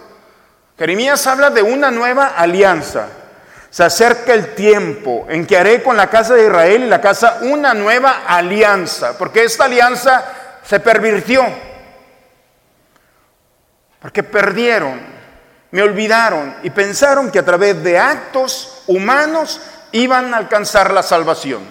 Jeremías 0.79 1.27
habla 1.27 1.51
de 1.51 1.61
una 1.61 1.91
nueva 1.91 2.29
alianza. 2.29 3.09
Se 3.69 3.85
acerca 3.85 4.33
el 4.33 4.55
tiempo 4.55 5.27
en 5.29 5.47
que 5.47 5.59
haré 5.59 5.83
con 5.83 5.99
la 5.99 6.09
casa 6.09 6.37
de 6.37 6.47
Israel 6.47 6.85
y 6.85 6.89
la 6.89 7.03
casa 7.03 7.41
una 7.43 7.75
nueva 7.75 8.23
alianza, 8.27 9.19
porque 9.19 9.45
esta 9.45 9.67
alianza 9.67 10.25
se 10.65 10.81
pervirtió, 10.81 11.45
porque 14.01 14.23
perdieron, 14.23 15.18
me 15.71 15.83
olvidaron 15.83 16.57
y 16.63 16.71
pensaron 16.71 17.31
que 17.31 17.39
a 17.39 17.45
través 17.45 17.83
de 17.83 17.99
actos 17.99 18.83
humanos 18.87 19.61
iban 19.93 20.33
a 20.33 20.39
alcanzar 20.39 20.93
la 20.93 21.03
salvación. 21.03 21.63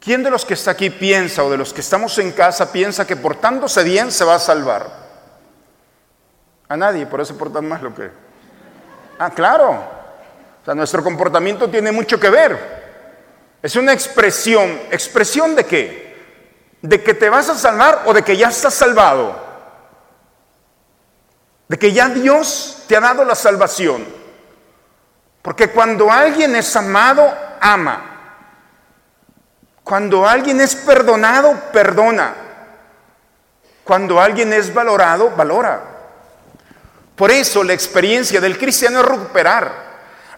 ¿Quién 0.00 0.22
de 0.22 0.30
los 0.30 0.44
que 0.44 0.54
está 0.54 0.72
aquí 0.72 0.90
piensa 0.90 1.42
o 1.44 1.50
de 1.50 1.56
los 1.56 1.72
que 1.72 1.80
estamos 1.80 2.18
en 2.18 2.32
casa 2.32 2.70
piensa 2.70 3.06
que 3.06 3.16
portándose 3.16 3.82
bien 3.82 4.12
se 4.12 4.24
va 4.24 4.34
a 4.34 4.40
salvar? 4.40 5.04
A 6.68 6.76
nadie, 6.76 7.06
por 7.06 7.20
eso 7.20 7.36
portan 7.36 7.68
más 7.68 7.82
lo 7.82 7.94
que... 7.94 8.10
Ah, 9.18 9.30
claro. 9.30 9.70
O 9.70 10.64
sea, 10.64 10.74
nuestro 10.74 11.02
comportamiento 11.02 11.70
tiene 11.70 11.92
mucho 11.92 12.18
que 12.18 12.30
ver. 12.30 12.84
Es 13.62 13.76
una 13.76 13.92
expresión. 13.92 14.80
¿Expresión 14.90 15.54
de 15.54 15.64
qué? 15.64 16.04
de 16.84 17.02
que 17.02 17.14
te 17.14 17.30
vas 17.30 17.48
a 17.48 17.54
salvar 17.54 18.02
o 18.04 18.12
de 18.12 18.22
que 18.22 18.36
ya 18.36 18.48
estás 18.48 18.74
salvado. 18.74 19.42
De 21.74 21.78
que 21.80 21.92
ya 21.92 22.08
Dios 22.08 22.84
te 22.86 22.96
ha 22.96 23.00
dado 23.00 23.24
la 23.24 23.34
salvación. 23.34 24.06
Porque 25.42 25.70
cuando 25.70 26.08
alguien 26.08 26.54
es 26.54 26.76
amado, 26.76 27.36
ama. 27.60 28.12
Cuando 29.82 30.24
alguien 30.24 30.60
es 30.60 30.76
perdonado, 30.76 31.52
perdona. 31.72 32.32
Cuando 33.82 34.20
alguien 34.20 34.52
es 34.52 34.72
valorado, 34.72 35.30
valora. 35.30 35.82
Por 37.16 37.32
eso 37.32 37.64
la 37.64 37.72
experiencia 37.72 38.40
del 38.40 38.56
cristiano 38.56 39.00
es 39.00 39.06
recuperar, 39.06 39.72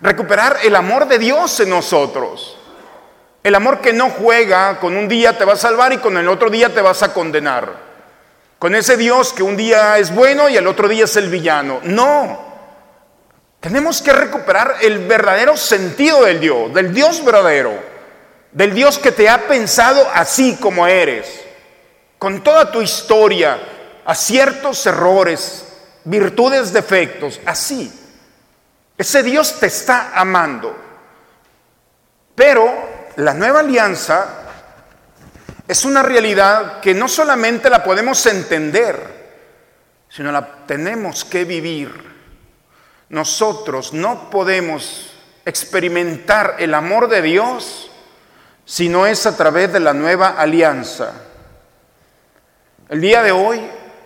recuperar 0.00 0.61
el 0.62 0.75
amor 0.75 1.07
de 1.07 1.19
Dios 1.19 1.61
en 1.61 1.69
nosotros. 1.69 2.59
El 3.43 3.55
amor 3.55 3.83
que 3.83 3.93
no 3.93 4.09
juega 4.09 4.81
con 4.81 4.97
un 4.97 5.07
día 5.07 5.37
te 5.37 5.45
va 5.45 5.52
a 5.52 5.57
salvar 5.57 5.93
y 5.93 5.99
con 5.99 6.16
el 6.16 6.28
otro 6.28 6.49
día 6.49 6.73
te 6.73 6.81
vas 6.81 7.02
a 7.02 7.12
condenar. 7.12 7.86
Con 8.66 8.75
ese 8.75 8.96
Dios 8.96 9.32
que 9.32 9.44
un 9.44 9.56
día 9.56 9.96
es 9.96 10.12
bueno 10.12 10.49
y 10.49 10.56
el 10.56 10.66
otro 10.66 10.88
día 10.88 11.04
es 11.04 11.14
el 11.14 11.30
villano. 11.30 11.78
No. 11.85 12.37
Tenemos 13.61 14.02
que 14.02 14.12
recuperar 14.12 14.78
el 14.80 15.06
verdadero 15.06 15.56
sentido 15.56 16.25
del 16.25 16.40
Dios, 16.40 16.75
del 16.75 16.92
Dios 16.92 17.25
verdadero, 17.25 17.80
del 18.50 18.75
Dios 18.75 18.99
que 18.99 19.12
te 19.12 19.28
ha 19.28 19.46
pensado 19.46 20.11
así 20.12 20.56
como 20.56 20.85
eres, 20.85 21.44
con 22.18 22.42
toda 22.42 22.73
tu 22.73 22.82
historia, 22.82 23.56
aciertos, 24.04 24.85
errores, 24.85 25.64
virtudes, 26.02 26.73
defectos, 26.73 27.40
así. 27.46 27.92
Ese 28.99 29.23
Dios 29.23 29.61
te 29.61 29.66
está 29.66 30.11
amando. 30.12 30.76
Pero 32.35 32.68
la 33.14 33.32
nueva 33.32 33.61
alianza 33.61 34.46
es 35.68 35.85
una 35.85 36.02
realidad 36.02 36.80
que 36.80 36.94
no 36.94 37.08
solamente 37.08 37.68
la 37.68 37.82
podemos 37.82 38.25
entender, 38.26 39.16
sino 40.08 40.30
la 40.30 40.64
tenemos 40.66 41.25
que 41.25 41.44
vivir. 41.44 41.92
Nosotros 43.08 43.92
no 43.92 44.30
podemos 44.30 45.12
experimentar 45.44 46.56
el 46.58 46.75
amor 46.75 47.08
de 47.08 47.23
Dios 47.23 47.90
si 48.64 48.88
no 48.88 49.06
es 49.06 49.26
a 49.26 49.37
través 49.37 49.73
de 49.73 49.80
la 49.80 49.92
nueva 49.92 50.28
alianza. 50.30 51.12
El 52.88 53.00
día 53.00 53.23
de 53.23 53.32
hoy, 53.32 53.61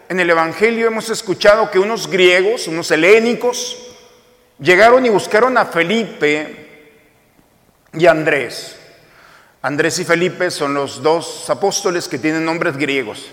en 0.08 0.20
el 0.20 0.30
Evangelio 0.30 0.86
hemos 0.86 1.10
escuchado 1.10 1.70
que 1.70 1.78
unos 1.78 2.08
griegos, 2.08 2.66
unos 2.66 2.90
helénicos, 2.90 3.76
llegaron 4.58 5.04
y 5.04 5.10
buscaron 5.10 5.56
a 5.58 5.66
Felipe 5.66 6.94
y 7.92 8.06
Andrés. 8.06 8.79
Andrés 9.62 9.98
y 9.98 10.04
Felipe 10.04 10.50
son 10.50 10.74
los 10.74 11.02
dos 11.02 11.48
apóstoles 11.50 12.08
que 12.08 12.18
tienen 12.18 12.44
nombres 12.44 12.76
griegos. 12.76 13.26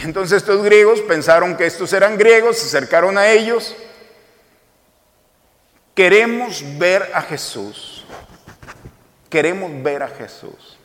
Y 0.00 0.04
entonces 0.04 0.38
estos 0.38 0.62
griegos 0.62 1.00
pensaron 1.02 1.56
que 1.56 1.66
estos 1.66 1.92
eran 1.92 2.16
griegos, 2.16 2.58
se 2.58 2.66
acercaron 2.66 3.18
a 3.18 3.28
ellos. 3.28 3.74
Queremos 5.94 6.62
ver 6.78 7.10
a 7.14 7.22
Jesús. 7.22 8.04
Queremos 9.28 9.70
ver 9.82 10.02
a 10.02 10.08
Jesús. 10.08 10.78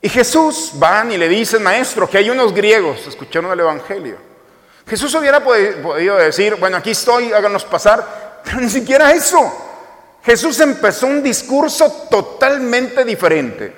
Y 0.00 0.08
Jesús 0.08 0.72
van 0.74 1.12
y 1.12 1.18
le 1.18 1.28
dicen, 1.28 1.62
maestro, 1.62 2.08
que 2.08 2.18
hay 2.18 2.30
unos 2.30 2.54
griegos, 2.54 3.06
escucharon 3.06 3.50
el 3.52 3.60
Evangelio. 3.60 4.18
Jesús 4.86 5.14
hubiera 5.14 5.42
podido 5.42 6.16
decir, 6.16 6.56
bueno, 6.56 6.76
aquí 6.76 6.90
estoy, 6.90 7.32
háganos 7.32 7.64
pasar, 7.64 8.42
pero 8.44 8.60
ni 8.60 8.68
siquiera 8.68 9.12
eso. 9.12 9.73
Jesús 10.24 10.58
empezó 10.60 11.06
un 11.06 11.22
discurso 11.22 12.08
totalmente 12.10 13.04
diferente. 13.04 13.74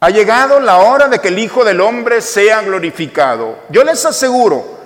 Ha 0.00 0.10
llegado 0.10 0.60
la 0.60 0.78
hora 0.78 1.08
de 1.08 1.18
que 1.18 1.28
el 1.28 1.38
Hijo 1.38 1.64
del 1.64 1.80
Hombre 1.80 2.20
sea 2.20 2.60
glorificado. 2.60 3.58
Yo 3.70 3.82
les 3.84 4.04
aseguro 4.04 4.78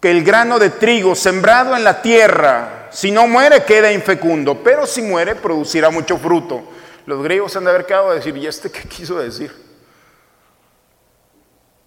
que 0.00 0.10
el 0.10 0.24
grano 0.24 0.58
de 0.58 0.70
trigo 0.70 1.14
sembrado 1.14 1.76
en 1.76 1.84
la 1.84 2.02
tierra, 2.02 2.88
si 2.90 3.12
no 3.12 3.28
muere, 3.28 3.64
queda 3.64 3.92
infecundo, 3.92 4.62
pero 4.64 4.84
si 4.84 5.00
muere, 5.00 5.36
producirá 5.36 5.90
mucho 5.90 6.18
fruto. 6.18 6.60
Los 7.06 7.22
griegos 7.22 7.54
han 7.54 7.64
de 7.64 7.70
haber 7.70 7.86
quedado 7.86 8.10
a 8.10 8.14
decir, 8.14 8.36
¿y 8.36 8.46
este 8.46 8.70
qué 8.70 8.82
quiso 8.88 9.18
decir? 9.18 9.54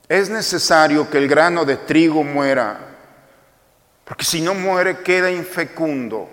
Es 0.08 0.30
necesario 0.30 1.10
que 1.10 1.18
el 1.18 1.28
grano 1.28 1.66
de 1.66 1.76
trigo 1.76 2.24
muera, 2.24 2.80
porque 4.06 4.24
si 4.24 4.40
no 4.42 4.54
muere, 4.54 5.00
queda 5.00 5.30
infecundo. 5.30 6.30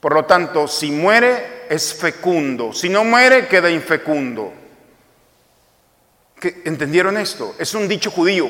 Por 0.00 0.14
lo 0.14 0.24
tanto, 0.24 0.68
si 0.68 0.90
muere, 0.90 1.66
es 1.68 1.94
fecundo. 1.94 2.72
Si 2.72 2.88
no 2.88 3.04
muere, 3.04 3.46
queda 3.46 3.70
infecundo. 3.70 4.52
¿Entendieron 6.64 7.16
esto? 7.16 7.54
Es 7.58 7.74
un 7.74 7.88
dicho 7.88 8.10
judío. 8.10 8.48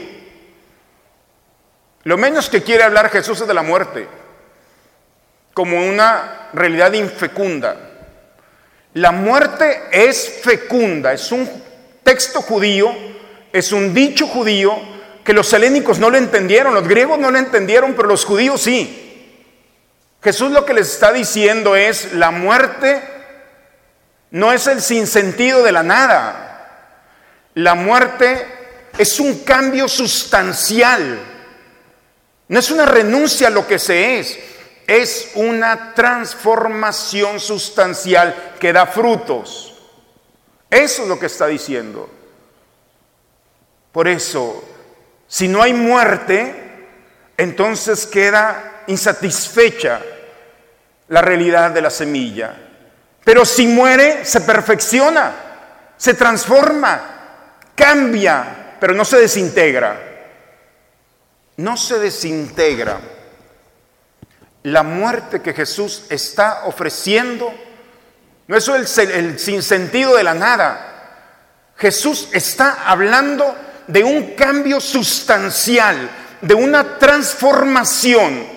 Lo 2.03 2.17
menos 2.17 2.49
que 2.49 2.63
quiere 2.63 2.85
hablar 2.85 3.11
Jesús 3.11 3.41
es 3.41 3.49
de 3.49 3.55
la 3.55 3.63
muerte, 3.63 4.07
como 5.55 5.85
una 5.85 6.51
realidad 6.53 6.93
infecunda. 6.93 7.77
La 8.95 9.13
muerte 9.13 9.83
es 9.91 10.41
fecunda, 10.43 11.13
es 11.13 11.33
un 11.33 11.49
texto 12.03 12.43
judío, 12.43 12.95
es 13.53 13.73
un 13.73 13.93
dicho 13.93 14.27
judío 14.27 14.79
que 15.25 15.33
los 15.33 15.53
helénicos 15.53 15.99
no 15.99 16.09
lo 16.09 16.17
entendieron, 16.17 16.75
los 16.75 16.87
griegos 16.87 17.19
no 17.19 17.31
lo 17.31 17.39
entendieron, 17.39 17.95
pero 17.95 18.09
los 18.09 18.25
judíos 18.25 18.63
sí. 18.63 19.06
Jesús 20.27 20.51
lo 20.51 20.67
que 20.67 20.75
les 20.75 20.93
está 20.93 21.13
diciendo 21.13 21.77
es, 21.77 22.13
la 22.15 22.33
muerte 22.33 23.01
No 24.33 24.53
es 24.53 24.67
el 24.67 24.83
sinsentido 24.83 25.63
de 25.63 25.71
la 25.71 25.85
nada. 25.85 26.89
La 27.55 27.77
muerte 27.77 28.45
es 28.99 29.21
un 29.21 29.45
cambio 29.45 29.87
sustancial. 29.87 31.21
No 32.49 32.59
es 32.59 32.73
una 32.73 32.87
renuncia 32.87 33.47
a 33.47 33.51
lo 33.53 33.69
que 33.69 33.79
se 33.79 34.19
es, 34.19 34.37
es 34.89 35.31
una 35.37 35.95
transformación 35.95 37.39
sustancial 37.39 38.57
que 38.59 38.73
da 38.73 38.85
frutos. 38.85 39.81
Eso 40.69 41.03
es 41.03 41.09
lo 41.09 41.21
que 41.21 41.27
está 41.27 41.47
diciendo. 41.47 42.11
Por 43.93 44.09
eso, 44.09 44.65
si 45.29 45.47
no 45.47 45.63
hay 45.63 45.73
muerte, 45.73 46.89
entonces 47.37 48.07
queda 48.07 48.83
insatisfecha 48.89 50.03
la 51.09 51.21
realidad 51.21 51.71
de 51.71 51.83
la 51.83 51.91
semilla. 51.91 52.55
Pero 53.25 53.45
si 53.45 53.67
muere, 53.67 54.25
se 54.25 54.41
perfecciona, 54.41 55.33
se 55.97 56.15
transforma, 56.15 57.01
cambia, 57.75 58.77
pero 58.79 58.95
no 58.95 59.05
se 59.05 59.19
desintegra. 59.19 60.01
No 61.57 61.77
se 61.77 61.99
desintegra. 61.99 63.01
La 64.65 64.83
muerte 64.83 65.41
que 65.43 65.55
Jesús 65.55 66.05
está 66.11 66.65
ofreciendo 66.65 67.53
no 68.49 68.57
es 68.57 68.99
el, 68.99 69.39
sinsentido 69.39 70.17
de 70.17 70.23
la 70.23 70.35
nada. 70.35 70.93
Jesús 71.77 72.29
está 72.33 72.85
hablando 72.87 73.55
de 73.87 74.05
un 74.05 74.35
cambio 74.35 74.81
sustancial, 74.81 76.09
de 76.41 76.55
una 76.55 76.99
transformación. 76.99 78.56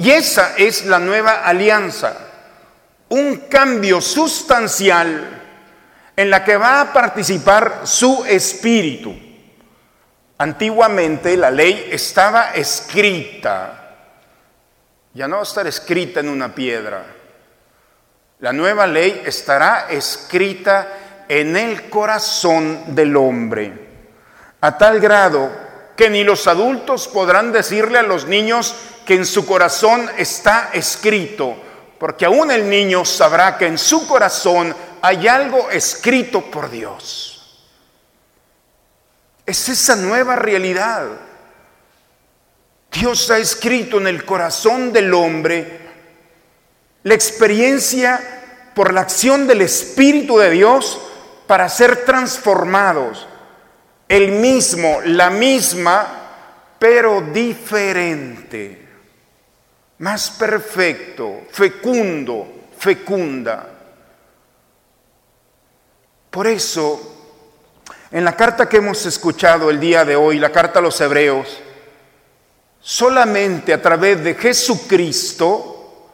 Y 0.00 0.10
esa 0.12 0.54
es 0.56 0.86
la 0.86 0.98
nueva 0.98 1.42
alianza, 1.44 2.16
un 3.10 3.36
cambio 3.50 4.00
sustancial 4.00 5.42
en 6.16 6.30
la 6.30 6.42
que 6.42 6.56
va 6.56 6.80
a 6.80 6.90
participar 6.90 7.82
su 7.84 8.24
espíritu. 8.24 9.14
Antiguamente 10.38 11.36
la 11.36 11.50
ley 11.50 11.90
estaba 11.92 12.52
escrita, 12.54 13.98
ya 15.12 15.28
no 15.28 15.36
va 15.36 15.40
a 15.40 15.44
estar 15.44 15.66
escrita 15.66 16.20
en 16.20 16.30
una 16.30 16.54
piedra. 16.54 17.04
La 18.38 18.54
nueva 18.54 18.86
ley 18.86 19.20
estará 19.26 19.88
escrita 19.90 21.26
en 21.28 21.58
el 21.58 21.90
corazón 21.90 22.94
del 22.94 23.14
hombre, 23.16 23.88
a 24.62 24.78
tal 24.78 24.98
grado 24.98 25.69
que 26.00 26.08
ni 26.08 26.24
los 26.24 26.46
adultos 26.46 27.08
podrán 27.08 27.52
decirle 27.52 27.98
a 27.98 28.02
los 28.02 28.24
niños 28.24 28.74
que 29.04 29.16
en 29.16 29.26
su 29.26 29.44
corazón 29.44 30.10
está 30.16 30.70
escrito, 30.72 31.54
porque 31.98 32.24
aún 32.24 32.50
el 32.50 32.70
niño 32.70 33.04
sabrá 33.04 33.58
que 33.58 33.66
en 33.66 33.76
su 33.76 34.08
corazón 34.08 34.74
hay 35.02 35.28
algo 35.28 35.68
escrito 35.68 36.40
por 36.40 36.70
Dios. 36.70 37.66
Es 39.44 39.68
esa 39.68 39.94
nueva 39.94 40.36
realidad. 40.36 41.06
Dios 42.90 43.30
ha 43.30 43.36
escrito 43.36 43.98
en 43.98 44.06
el 44.06 44.24
corazón 44.24 44.94
del 44.94 45.12
hombre 45.12 45.80
la 47.02 47.12
experiencia 47.12 48.72
por 48.74 48.94
la 48.94 49.02
acción 49.02 49.46
del 49.46 49.60
Espíritu 49.60 50.38
de 50.38 50.48
Dios 50.48 50.98
para 51.46 51.68
ser 51.68 52.06
transformados. 52.06 53.26
El 54.10 54.32
mismo, 54.32 55.00
la 55.04 55.30
misma, 55.30 56.74
pero 56.80 57.20
diferente. 57.20 58.88
Más 59.98 60.32
perfecto, 60.32 61.42
fecundo, 61.52 62.66
fecunda. 62.76 63.68
Por 66.28 66.48
eso, 66.48 67.84
en 68.10 68.24
la 68.24 68.34
carta 68.34 68.68
que 68.68 68.78
hemos 68.78 69.06
escuchado 69.06 69.70
el 69.70 69.78
día 69.78 70.04
de 70.04 70.16
hoy, 70.16 70.40
la 70.40 70.50
carta 70.50 70.80
a 70.80 70.82
los 70.82 71.00
hebreos, 71.00 71.60
solamente 72.80 73.72
a 73.72 73.80
través 73.80 74.24
de 74.24 74.34
Jesucristo, 74.34 76.08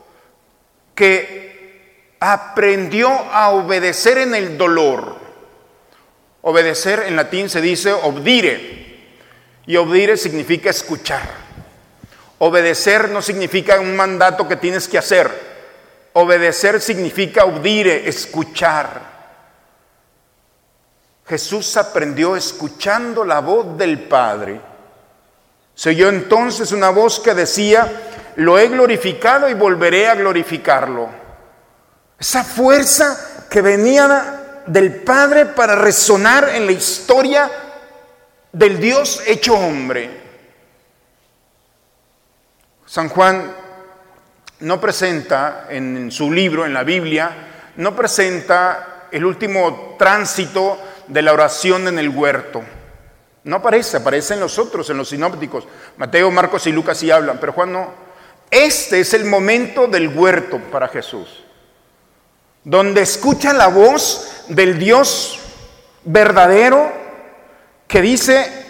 que 0.95 2.17
aprendió 2.21 3.09
a 3.09 3.53
obedecer 3.53 4.19
en 4.19 4.35
el 4.35 4.59
dolor. 4.59 5.16
Obedecer 6.49 7.01
en 7.09 7.17
latín 7.17 7.51
se 7.51 7.61
dice 7.61 7.93
obdire, 7.93 9.09
y 9.67 9.77
obdire 9.77 10.17
significa 10.17 10.71
escuchar. 10.71 11.29
Obedecer 12.39 13.09
no 13.09 13.21
significa 13.21 13.81
un 13.81 13.97
mandato 13.97 14.47
que 14.47 14.55
tienes 14.55 14.87
que 14.87 14.97
hacer. 14.97 15.29
Obedecer 16.13 16.81
significa 16.81 17.47
obdire, 17.47 18.09
escuchar. 18.09 19.01
Jesús 21.27 21.77
aprendió 21.77 22.37
escuchando 22.37 23.25
la 23.25 23.41
voz 23.41 23.77
del 23.77 24.05
Padre. 24.05 24.61
Se 25.75 25.89
oyó 25.89 26.11
entonces 26.11 26.71
una 26.71 26.91
voz 26.91 27.19
que 27.19 27.35
decía, 27.35 27.91
lo 28.37 28.57
he 28.57 28.69
glorificado 28.69 29.49
y 29.49 29.55
volveré 29.55 30.07
a 30.07 30.15
glorificarlo. 30.15 31.09
Esa 32.21 32.45
fuerza 32.45 33.47
que 33.51 33.63
venía 33.63 34.36
del 34.67 35.03
Padre 35.03 35.47
para 35.47 35.75
resonar 35.77 36.51
en 36.51 36.67
la 36.67 36.73
historia 36.73 37.51
del 38.53 38.81
Dios 38.81 39.23
hecho 39.27 39.55
hombre. 39.55 40.27
San 42.87 43.09
Juan 43.09 43.55
no 44.61 44.81
presenta 44.81 45.67
en 45.69 46.11
su 46.11 46.33
libro, 46.33 46.65
en 46.65 46.73
la 46.73 46.83
Biblia, 46.83 47.31
no 47.77 47.95
presenta 47.95 49.09
el 49.11 49.25
último 49.25 49.97
tránsito 49.99 50.79
de 51.07 51.23
la 51.23 51.33
oración 51.33 51.89
en 51.89 51.99
el 51.99 52.09
huerto. 52.09 52.63
No 53.45 53.57
aparece, 53.57 53.99
aparece 53.99 54.35
en 54.35 54.41
los 54.41 54.59
otros, 54.59 54.91
en 54.91 54.97
los 54.97 55.09
sinópticos. 55.09 55.69
Mateo, 55.97 56.31
Marcos 56.31 56.67
y 56.67 56.73
Lucas 56.73 56.99
sí 56.99 57.11
hablan, 57.11 57.39
pero 57.39 57.53
Juan 57.53 57.73
no. 57.73 57.91
Este 58.51 59.01
es 59.01 59.15
el 59.15 59.25
momento 59.25 59.87
del 59.87 60.09
huerto 60.09 60.59
para 60.71 60.89
Jesús, 60.89 61.45
donde 62.65 63.03
escucha 63.03 63.53
la 63.53 63.69
voz 63.69 64.36
del 64.49 64.79
Dios 64.79 65.39
verdadero 66.05 66.93
que 67.87 68.03
dice, 68.03 68.67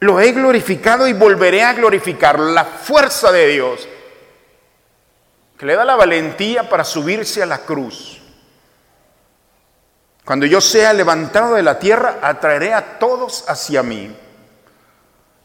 lo 0.00 0.20
he 0.20 0.32
glorificado 0.32 1.06
y 1.08 1.12
volveré 1.12 1.62
a 1.62 1.72
glorificar, 1.72 2.38
la 2.38 2.64
fuerza 2.64 3.32
de 3.32 3.48
Dios, 3.48 3.88
que 5.56 5.66
le 5.66 5.74
da 5.74 5.84
la 5.84 5.96
valentía 5.96 6.68
para 6.68 6.84
subirse 6.84 7.42
a 7.42 7.46
la 7.46 7.58
cruz 7.58 8.18
cuando 10.28 10.44
yo 10.44 10.60
sea 10.60 10.92
levantado 10.92 11.54
de 11.54 11.62
la 11.62 11.78
tierra, 11.78 12.18
atraeré 12.20 12.74
a 12.74 12.98
todos 12.98 13.46
hacia 13.48 13.82
mí. 13.82 14.14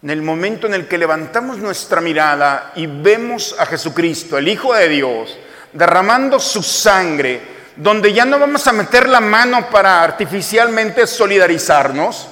En 0.01 0.09
el 0.09 0.21
momento 0.21 0.67
en 0.67 0.73
el 0.73 0.89
que 0.89 0.97
levantamos 0.97 1.57
nuestra 1.59 2.01
mirada 2.01 2.73
y 2.75 2.85
vemos 2.87 3.55
a 3.57 3.65
Jesucristo, 3.65 4.37
el 4.37 4.49
Hijo 4.49 4.73
de 4.73 4.89
Dios, 4.89 5.37
derramando 5.71 6.37
su 6.37 6.61
sangre, 6.61 7.41
donde 7.75 8.13
ya 8.13 8.25
no 8.25 8.39
vamos 8.39 8.67
a 8.67 8.73
meter 8.73 9.09
la 9.09 9.19
mano 9.19 9.69
para 9.69 10.03
artificialmente 10.03 11.07
solidarizarnos, 11.07 12.27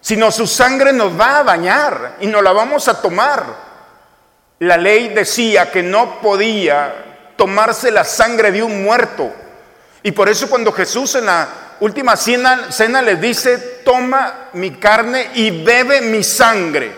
sino 0.00 0.30
su 0.30 0.46
sangre 0.46 0.92
nos 0.92 1.18
va 1.18 1.38
a 1.38 1.42
bañar 1.42 2.16
y 2.20 2.26
nos 2.26 2.42
la 2.42 2.52
vamos 2.52 2.88
a 2.88 3.00
tomar. 3.00 3.44
La 4.60 4.76
ley 4.76 5.08
decía 5.08 5.70
que 5.70 5.82
no 5.82 6.20
podía 6.20 7.32
tomarse 7.36 7.90
la 7.90 8.04
sangre 8.04 8.50
de 8.52 8.62
un 8.62 8.82
muerto. 8.82 9.32
Y 10.02 10.12
por 10.12 10.28
eso 10.28 10.48
cuando 10.48 10.72
Jesús 10.72 11.14
en 11.14 11.26
la 11.26 11.48
última 11.80 12.16
cena, 12.16 12.70
cena 12.70 13.02
les 13.02 13.20
dice, 13.20 13.58
toma 13.84 14.48
mi 14.54 14.72
carne 14.72 15.30
y 15.34 15.62
bebe 15.62 16.00
mi 16.00 16.22
sangre. 16.22 16.92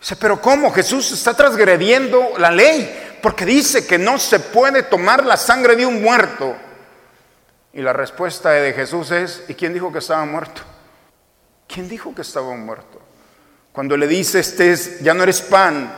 Dice, 0.00 0.16
pero 0.16 0.40
¿cómo? 0.40 0.72
Jesús 0.72 1.12
está 1.12 1.34
transgrediendo 1.34 2.32
la 2.38 2.50
ley, 2.50 3.18
porque 3.22 3.44
dice 3.44 3.86
que 3.86 3.98
no 3.98 4.18
se 4.18 4.38
puede 4.38 4.82
tomar 4.82 5.24
la 5.24 5.36
sangre 5.36 5.76
de 5.76 5.86
un 5.86 6.02
muerto. 6.02 6.54
Y 7.76 7.82
la 7.82 7.92
respuesta 7.92 8.52
de 8.52 8.72
Jesús 8.72 9.10
es, 9.10 9.44
¿y 9.48 9.54
quién 9.54 9.74
dijo 9.74 9.92
que 9.92 9.98
estaba 9.98 10.24
muerto? 10.24 10.62
¿Quién 11.68 11.86
dijo 11.90 12.14
que 12.14 12.22
estaba 12.22 12.54
muerto? 12.54 13.02
Cuando 13.70 13.98
le 13.98 14.06
dice, 14.06 14.40
este 14.40 14.72
es, 14.72 15.00
ya 15.00 15.12
no 15.12 15.24
eres 15.24 15.42
pan, 15.42 15.94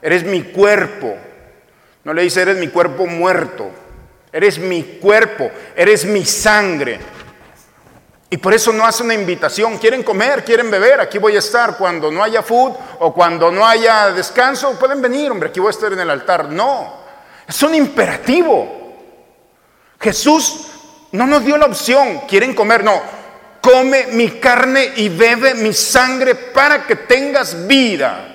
eres 0.00 0.22
mi 0.22 0.44
cuerpo. 0.44 1.16
No 2.04 2.14
le 2.14 2.22
dice, 2.22 2.42
eres 2.42 2.58
mi 2.58 2.68
cuerpo 2.68 3.08
muerto, 3.08 3.68
eres 4.30 4.60
mi 4.60 4.84
cuerpo, 5.02 5.50
eres 5.74 6.04
mi 6.04 6.24
sangre. 6.24 7.00
Y 8.30 8.36
por 8.36 8.54
eso 8.54 8.72
no 8.72 8.86
hace 8.86 9.02
una 9.02 9.14
invitación. 9.14 9.78
Quieren 9.78 10.04
comer, 10.04 10.44
quieren 10.44 10.70
beber, 10.70 11.00
aquí 11.00 11.18
voy 11.18 11.34
a 11.34 11.40
estar. 11.40 11.76
Cuando 11.76 12.08
no 12.08 12.22
haya 12.22 12.44
food 12.44 12.72
o 13.00 13.12
cuando 13.12 13.50
no 13.50 13.66
haya 13.66 14.12
descanso, 14.12 14.78
pueden 14.78 15.02
venir, 15.02 15.32
hombre, 15.32 15.48
aquí 15.48 15.58
voy 15.58 15.70
a 15.70 15.70
estar 15.70 15.92
en 15.92 15.98
el 15.98 16.10
altar. 16.10 16.50
No, 16.50 17.00
es 17.48 17.60
un 17.64 17.74
imperativo. 17.74 18.84
Jesús 19.98 20.75
no 21.12 21.26
nos 21.26 21.44
dio 21.44 21.56
la 21.56 21.66
opción, 21.66 22.22
quieren 22.28 22.54
comer, 22.54 22.84
no. 22.84 23.00
Come 23.60 24.06
mi 24.12 24.30
carne 24.38 24.92
y 24.96 25.08
bebe 25.08 25.54
mi 25.54 25.72
sangre 25.72 26.34
para 26.34 26.86
que 26.86 26.96
tengas 26.96 27.66
vida. 27.66 28.32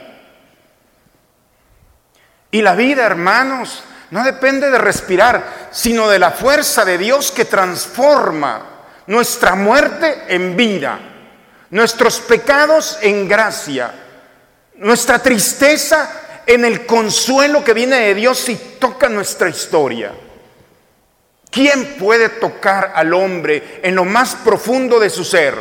Y 2.51 2.61
la 2.61 2.75
vida, 2.75 3.05
hermanos, 3.05 3.83
no 4.11 4.23
depende 4.23 4.69
de 4.69 4.77
respirar, 4.77 5.69
sino 5.71 6.09
de 6.09 6.19
la 6.19 6.31
fuerza 6.31 6.83
de 6.83 6.97
Dios 6.97 7.31
que 7.31 7.45
transforma 7.45 8.65
nuestra 9.07 9.55
muerte 9.55 10.25
en 10.27 10.57
vida, 10.57 10.99
nuestros 11.69 12.19
pecados 12.19 12.97
en 13.01 13.27
gracia, 13.27 13.93
nuestra 14.75 15.19
tristeza 15.19 16.11
en 16.45 16.65
el 16.65 16.85
consuelo 16.85 17.63
que 17.63 17.73
viene 17.73 17.97
de 17.97 18.15
Dios 18.15 18.49
y 18.49 18.55
toca 18.55 19.07
nuestra 19.07 19.47
historia. 19.47 20.11
¿Quién 21.51 21.97
puede 21.99 22.29
tocar 22.29 22.93
al 22.95 23.13
hombre 23.13 23.81
en 23.83 23.93
lo 23.93 24.05
más 24.05 24.35
profundo 24.35 24.99
de 25.01 25.09
su 25.09 25.25
ser? 25.25 25.53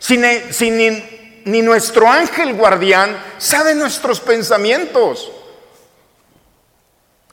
Si, 0.00 0.18
ni, 0.18 1.04
ni 1.44 1.62
nuestro 1.62 2.08
ángel 2.08 2.54
guardián 2.54 3.16
sabe 3.38 3.76
nuestros 3.76 4.20
pensamientos. 4.20 5.30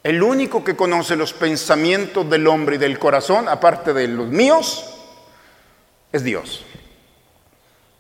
El 0.03 0.21
único 0.21 0.63
que 0.63 0.75
conoce 0.75 1.15
los 1.15 1.33
pensamientos 1.33 2.29
del 2.29 2.45
hombre 2.45 2.75
y 2.75 2.79
del 2.79 2.99
corazón, 2.99 3.49
aparte 3.49 3.93
de 3.93 4.07
los 4.07 4.27
míos, 4.27 4.93
es 6.11 6.23
Dios. 6.23 6.65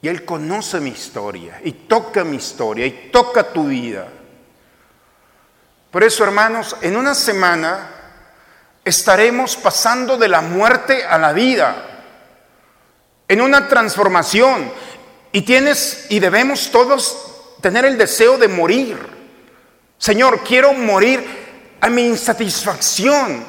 Y 0.03 0.09
Él 0.09 0.23
conoce 0.25 0.79
mi 0.79 0.91
historia 0.91 1.59
y 1.63 1.71
toca 1.71 2.23
mi 2.23 2.37
historia 2.37 2.85
y 2.85 3.09
toca 3.11 3.51
tu 3.51 3.67
vida. 3.67 4.07
Por 5.89 6.03
eso, 6.03 6.23
hermanos, 6.23 6.75
en 6.81 6.95
una 6.95 7.15
semana 7.15 7.96
estaremos 8.87 9.55
pasando 9.55 10.17
de 10.17 10.27
la 10.27 10.41
muerte 10.41 11.03
a 11.05 11.17
la 11.17 11.33
vida, 11.33 11.75
en 13.27 13.41
una 13.41 13.67
transformación. 13.67 14.71
Y 15.31 15.41
tienes 15.41 16.07
y 16.09 16.19
debemos 16.19 16.71
todos 16.71 17.17
tener 17.61 17.85
el 17.85 17.97
deseo 17.97 18.37
de 18.37 18.47
morir. 18.47 18.97
Señor, 19.97 20.43
quiero 20.43 20.73
morir 20.73 21.23
a 21.81 21.89
mi 21.89 22.07
insatisfacción, 22.07 23.43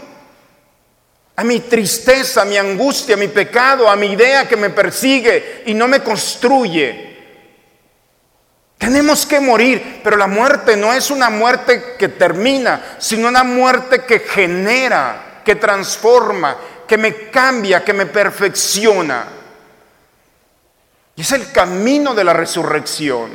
a 1.36 1.44
mi 1.44 1.60
tristeza, 1.60 2.42
a 2.42 2.44
mi 2.44 2.56
angustia, 2.56 3.14
a 3.14 3.18
mi 3.18 3.28
pecado, 3.28 3.88
a 3.88 3.96
mi 3.96 4.08
idea 4.08 4.48
que 4.48 4.56
me 4.56 4.70
persigue 4.70 5.62
y 5.66 5.74
no 5.74 5.86
me 5.86 6.00
construye. 6.00 7.08
Tenemos 8.78 9.26
que 9.26 9.40
morir, 9.40 10.00
pero 10.04 10.16
la 10.16 10.28
muerte 10.28 10.76
no 10.76 10.92
es 10.92 11.10
una 11.10 11.30
muerte 11.30 11.96
que 11.98 12.08
termina, 12.08 12.96
sino 12.98 13.28
una 13.28 13.42
muerte 13.42 14.04
que 14.04 14.20
genera, 14.20 15.27
que 15.48 15.56
transforma, 15.56 16.58
que 16.86 16.98
me 16.98 17.30
cambia, 17.30 17.82
que 17.82 17.94
me 17.94 18.04
perfecciona. 18.04 19.24
Y 21.16 21.22
es 21.22 21.32
el 21.32 21.50
camino 21.50 22.14
de 22.14 22.22
la 22.22 22.34
resurrección. 22.34 23.30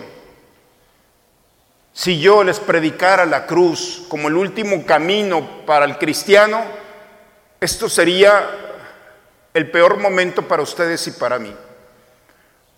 Si 1.92 2.20
yo 2.20 2.44
les 2.44 2.60
predicara 2.60 3.26
la 3.26 3.48
cruz 3.48 4.04
como 4.10 4.28
el 4.28 4.36
último 4.36 4.86
camino 4.86 5.66
para 5.66 5.86
el 5.86 5.98
cristiano, 5.98 6.62
esto 7.60 7.90
sería 7.90 8.48
el 9.52 9.72
peor 9.72 9.98
momento 9.98 10.48
para 10.48 10.62
ustedes 10.62 11.08
y 11.08 11.12
para 11.14 11.40
mí. 11.40 11.56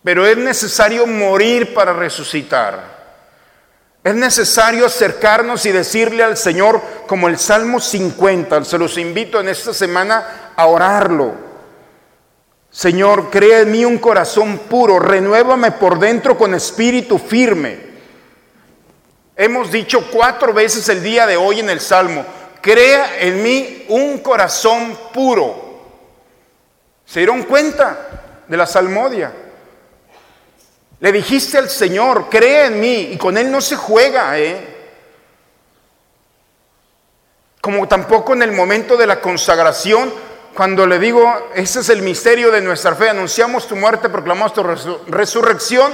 Pero 0.01 0.25
es 0.25 0.37
necesario 0.37 1.05
morir 1.05 1.73
para 1.73 1.91
resucitar. 1.91 2.94
Es 4.05 4.13
necesario 4.13 4.85
acercarnos 4.85 5.65
y 5.65 5.71
decirle 5.71 6.23
al 6.23 6.37
Señor, 6.37 6.79
como 7.07 7.27
el 7.27 7.39
Salmo 7.39 7.79
50, 7.79 8.63
se 8.63 8.77
los 8.77 8.99
invito 8.99 9.39
en 9.39 9.49
esta 9.49 9.73
semana 9.73 10.51
a 10.55 10.67
orarlo. 10.67 11.33
Señor, 12.69 13.31
crea 13.31 13.61
en 13.61 13.71
mí 13.71 13.83
un 13.83 13.97
corazón 13.97 14.59
puro, 14.69 14.99
renuévame 14.99 15.71
por 15.71 15.97
dentro 15.97 16.37
con 16.37 16.53
espíritu 16.53 17.17
firme. 17.17 17.79
Hemos 19.35 19.71
dicho 19.71 20.07
cuatro 20.11 20.53
veces 20.53 20.87
el 20.89 21.01
día 21.01 21.25
de 21.25 21.37
hoy 21.37 21.61
en 21.61 21.71
el 21.71 21.79
Salmo, 21.79 22.23
crea 22.61 23.19
en 23.19 23.41
mí 23.41 23.87
un 23.89 24.19
corazón 24.19 24.95
puro. 25.15 25.81
¿Se 27.07 27.21
dieron 27.21 27.41
cuenta 27.41 28.43
de 28.47 28.55
la 28.55 28.67
salmodia? 28.67 29.44
Le 30.99 31.11
dijiste 31.11 31.57
al 31.57 31.69
Señor, 31.69 32.29
cree 32.29 32.67
en 32.67 32.79
mí, 32.79 33.09
y 33.11 33.17
con 33.17 33.37
Él 33.37 33.51
no 33.51 33.61
se 33.61 33.75
juega, 33.75 34.39
¿eh? 34.39 34.75
Como 37.59 37.87
tampoco 37.87 38.33
en 38.33 38.43
el 38.43 38.51
momento 38.51 38.95
de 38.95 39.07
la 39.07 39.19
consagración, 39.19 40.13
cuando 40.53 40.87
le 40.87 40.99
digo, 40.99 41.51
ese 41.53 41.81
es 41.81 41.89
el 41.89 42.01
misterio 42.01 42.49
de 42.49 42.61
nuestra 42.61 42.95
fe, 42.95 43.09
anunciamos 43.09 43.67
tu 43.67 43.75
muerte, 43.75 44.07
proclamamos 44.07 44.53
tu 44.53 44.63
resurrección, 45.07 45.93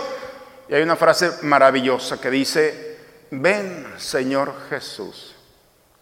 y 0.70 0.76
hay 0.76 0.84
una 0.84 0.96
frase 0.96 1.32
maravillosa 1.42 2.22
que 2.22 2.30
dice, 2.30 2.98
ven 3.32 3.94
Señor 3.98 4.54
Jesús. 4.70 5.36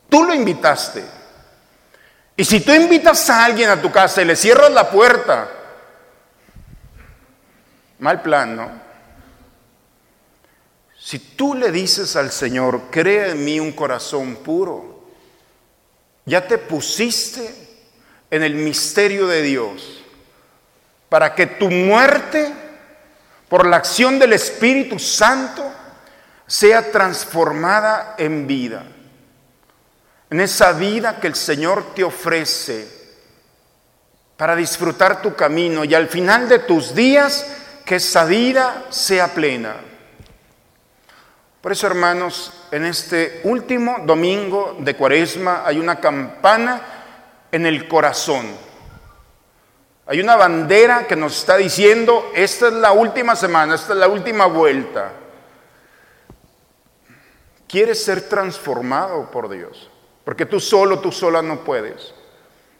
Tú 0.09 0.25
lo 0.25 0.33
invitaste. 0.33 1.03
Y 2.35 2.43
si 2.43 2.61
tú 2.61 2.73
invitas 2.73 3.29
a 3.29 3.45
alguien 3.45 3.69
a 3.69 3.81
tu 3.81 3.91
casa 3.91 4.21
y 4.21 4.25
le 4.25 4.35
cierras 4.35 4.71
la 4.71 4.89
puerta, 4.89 5.49
mal 7.99 8.21
plan, 8.21 8.55
¿no? 8.55 8.88
Si 11.09 11.17
tú 11.17 11.55
le 11.55 11.71
dices 11.71 12.15
al 12.15 12.31
Señor, 12.31 12.91
crea 12.91 13.29
en 13.29 13.43
mí 13.43 13.59
un 13.59 13.71
corazón 13.71 14.35
puro, 14.35 15.07
ya 16.23 16.47
te 16.47 16.59
pusiste 16.59 17.51
en 18.29 18.43
el 18.43 18.53
misterio 18.53 19.25
de 19.25 19.41
Dios 19.41 20.03
para 21.09 21.33
que 21.33 21.47
tu 21.47 21.71
muerte, 21.71 22.53
por 23.47 23.65
la 23.65 23.77
acción 23.77 24.19
del 24.19 24.33
Espíritu 24.33 24.99
Santo, 24.99 25.73
sea 26.45 26.91
transformada 26.91 28.13
en 28.19 28.45
vida 28.45 28.85
en 30.29 30.41
esa 30.41 30.73
vida 30.73 31.19
que 31.19 31.25
el 31.25 31.33
Señor 31.33 31.95
te 31.95 32.03
ofrece 32.03 32.87
para 34.37 34.55
disfrutar 34.55 35.23
tu 35.23 35.33
camino 35.35 35.83
y 35.85 35.95
al 35.95 36.07
final 36.07 36.47
de 36.47 36.59
tus 36.59 36.93
días 36.93 37.47
que 37.83 37.95
esa 37.95 38.25
vida 38.25 38.85
sea 38.91 39.33
plena. 39.33 39.88
Por 41.61 41.73
eso, 41.73 41.87
hermanos, 41.87 42.53
en 42.71 42.85
este 42.85 43.41
último 43.43 43.97
domingo 44.05 44.77
de 44.79 44.95
Cuaresma 44.95 45.63
hay 45.65 45.77
una 45.77 45.99
campana 45.99 46.81
en 47.51 47.65
el 47.65 47.87
corazón. 47.87 48.45
Hay 50.05 50.21
una 50.21 50.37
bandera 50.37 51.05
que 51.05 51.15
nos 51.15 51.37
está 51.37 51.57
diciendo, 51.57 52.31
esta 52.33 52.67
es 52.67 52.73
la 52.73 52.93
última 52.93 53.35
semana, 53.35 53.75
esta 53.75 53.93
es 53.93 53.99
la 53.99 54.07
última 54.07 54.45
vuelta. 54.45 55.11
¿Quieres 57.67 58.03
ser 58.03 58.27
transformado 58.27 59.29
por 59.29 59.49
Dios? 59.49 59.91
Porque 60.23 60.45
tú 60.45 60.59
solo, 60.59 60.99
tú 60.99 61.11
sola 61.11 61.41
no 61.41 61.63
puedes. 61.63 62.13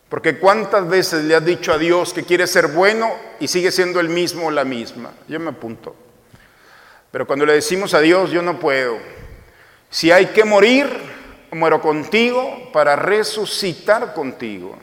Porque 0.07 0.39
cuántas 0.39 0.87
veces 0.87 1.25
le 1.25 1.35
has 1.35 1.45
dicho 1.45 1.71
a 1.71 1.77
Dios 1.77 2.13
que 2.13 2.23
quiere 2.23 2.47
ser 2.47 2.67
bueno 2.67 3.11
y 3.39 3.47
sigue 3.47 3.71
siendo 3.71 3.99
el 3.99 4.09
mismo 4.09 4.47
o 4.47 4.51
la 4.51 4.63
misma. 4.63 5.11
Yo 5.27 5.39
me 5.39 5.49
apunto. 5.49 5.95
Pero 7.11 7.25
cuando 7.25 7.45
le 7.45 7.53
decimos 7.53 7.93
a 7.93 7.99
Dios, 7.99 8.31
yo 8.31 8.41
no 8.41 8.59
puedo. 8.59 8.97
Si 9.89 10.11
hay 10.11 10.27
que 10.27 10.45
morir, 10.45 10.87
muero 11.51 11.81
contigo 11.81 12.69
para 12.71 12.95
resucitar 12.95 14.13
contigo. 14.13 14.77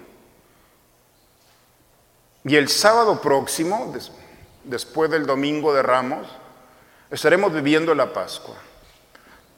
Y 2.45 2.57
el 2.57 2.69
sábado 2.69 3.21
próximo, 3.21 3.93
después 4.65 5.11
del 5.11 5.27
domingo 5.27 5.75
de 5.75 5.83
Ramos, 5.83 6.27
estaremos 7.11 7.53
viviendo 7.53 7.95
la 7.95 8.13
Pascua. 8.13 8.57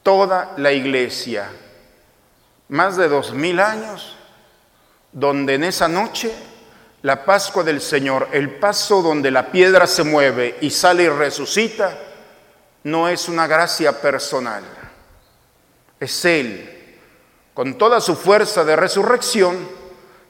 Toda 0.02 0.54
la 0.56 0.72
iglesia 0.72 1.50
más 2.68 2.96
de 2.96 3.08
dos 3.08 3.32
mil 3.32 3.60
años, 3.60 4.16
donde 5.12 5.54
en 5.54 5.64
esa 5.64 5.88
noche 5.88 6.32
la 7.02 7.24
Pascua 7.24 7.62
del 7.62 7.80
Señor, 7.80 8.28
el 8.32 8.58
paso 8.58 9.02
donde 9.02 9.30
la 9.30 9.50
piedra 9.50 9.86
se 9.86 10.04
mueve 10.04 10.58
y 10.60 10.70
sale 10.70 11.04
y 11.04 11.08
resucita, 11.08 11.98
no 12.90 13.08
es 13.08 13.28
una 13.28 13.46
gracia 13.46 14.00
personal, 14.00 14.64
es 16.00 16.24
Él, 16.24 16.98
con 17.54 17.76
toda 17.76 18.00
su 18.00 18.14
fuerza 18.16 18.64
de 18.64 18.76
resurrección, 18.76 19.56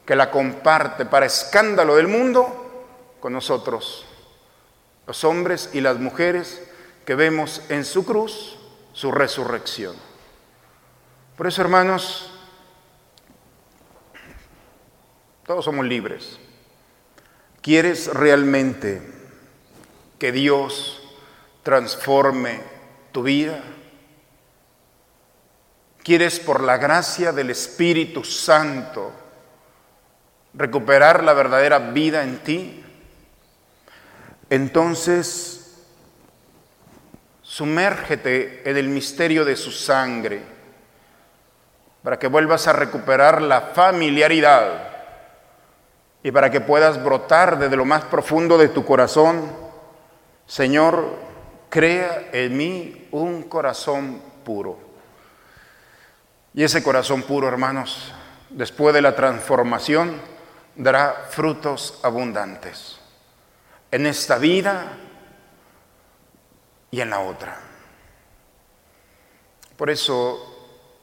que 0.05 0.17
la 0.17 0.31
comparte 0.31 1.05
para 1.05 1.27
escándalo 1.27 1.97
del 1.97 2.09
mundo 2.09 3.17
con 3.21 3.33
nosotros, 3.33 4.07
los 5.07 5.25
hombres 5.25 5.71
y 5.75 5.83
las 5.83 5.99
mujeres 5.99 6.63
que 7.05 7.15
vemos 7.15 7.63
en 7.69 7.85
su 7.85 8.07
cruz 8.07 8.59
su 8.99 9.13
resurrección. 9.13 9.95
Por 11.37 11.47
eso, 11.47 11.63
hermanos, 11.63 12.33
todos 15.47 15.65
somos 15.65 15.87
libres. 15.87 16.39
¿Quieres 17.63 18.13
realmente 18.13 19.01
que 20.19 20.33
Dios 20.33 20.98
transforme 21.69 22.63
tu 23.13 23.23
vida? 23.23 23.61
¿Quieres 26.03 26.41
por 26.41 26.63
la 26.63 26.79
gracia 26.79 27.31
del 27.31 27.51
Espíritu 27.51 28.25
Santo 28.25 29.13
recuperar 30.55 31.23
la 31.23 31.35
verdadera 31.35 31.79
vida 31.79 32.23
en 32.23 32.39
ti? 32.39 32.83
Entonces, 34.49 35.85
sumérgete 37.43 38.63
en 38.65 38.79
el 38.79 38.89
misterio 38.89 39.45
de 39.45 39.55
su 39.55 39.71
sangre 39.71 40.41
para 42.03 42.19
que 42.19 42.29
vuelvas 42.29 42.67
a 42.67 42.73
recuperar 42.73 43.43
la 43.43 43.61
familiaridad 43.61 44.89
y 46.23 46.31
para 46.31 46.51
que 46.51 46.63
puedas 46.63 47.05
brotar 47.05 47.59
desde 47.59 47.77
lo 47.77 47.85
más 47.85 48.05
profundo 48.05 48.57
de 48.57 48.69
tu 48.69 48.87
corazón, 48.87 49.53
Señor, 50.47 51.28
crea 51.69 52.31
en 52.33 52.57
mí 52.57 53.09
un 53.11 53.45
corazón 53.45 54.23
puro. 54.45 54.79
Y 56.55 56.65
ese 56.65 56.83
corazón 56.83 57.23
puro, 57.23 57.49
hermanos, 57.49 58.13
después 58.51 58.95
de 58.95 59.03
la 59.03 59.15
transformación, 59.15 60.21
dará 60.75 61.27
frutos 61.31 62.01
abundantes 62.03 62.99
en 63.91 64.07
esta 64.07 64.39
vida 64.39 64.97
y 66.91 67.01
en 67.01 67.11
la 67.11 67.21
otra. 67.21 67.61
Por 69.77 69.91
eso 69.91 70.59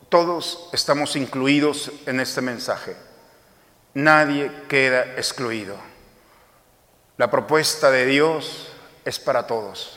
todos 0.10 0.70
estamos 0.74 1.16
incluidos 1.16 1.92
en 2.06 2.20
este 2.20 2.42
mensaje. 2.42 2.96
Nadie 3.94 4.52
queda 4.68 5.04
excluido. 5.16 5.78
La 7.18 7.32
propuesta 7.32 7.90
de 7.92 8.06
Dios 8.06 8.68
es 9.06 9.20
para 9.20 9.48
todos. 9.48 9.95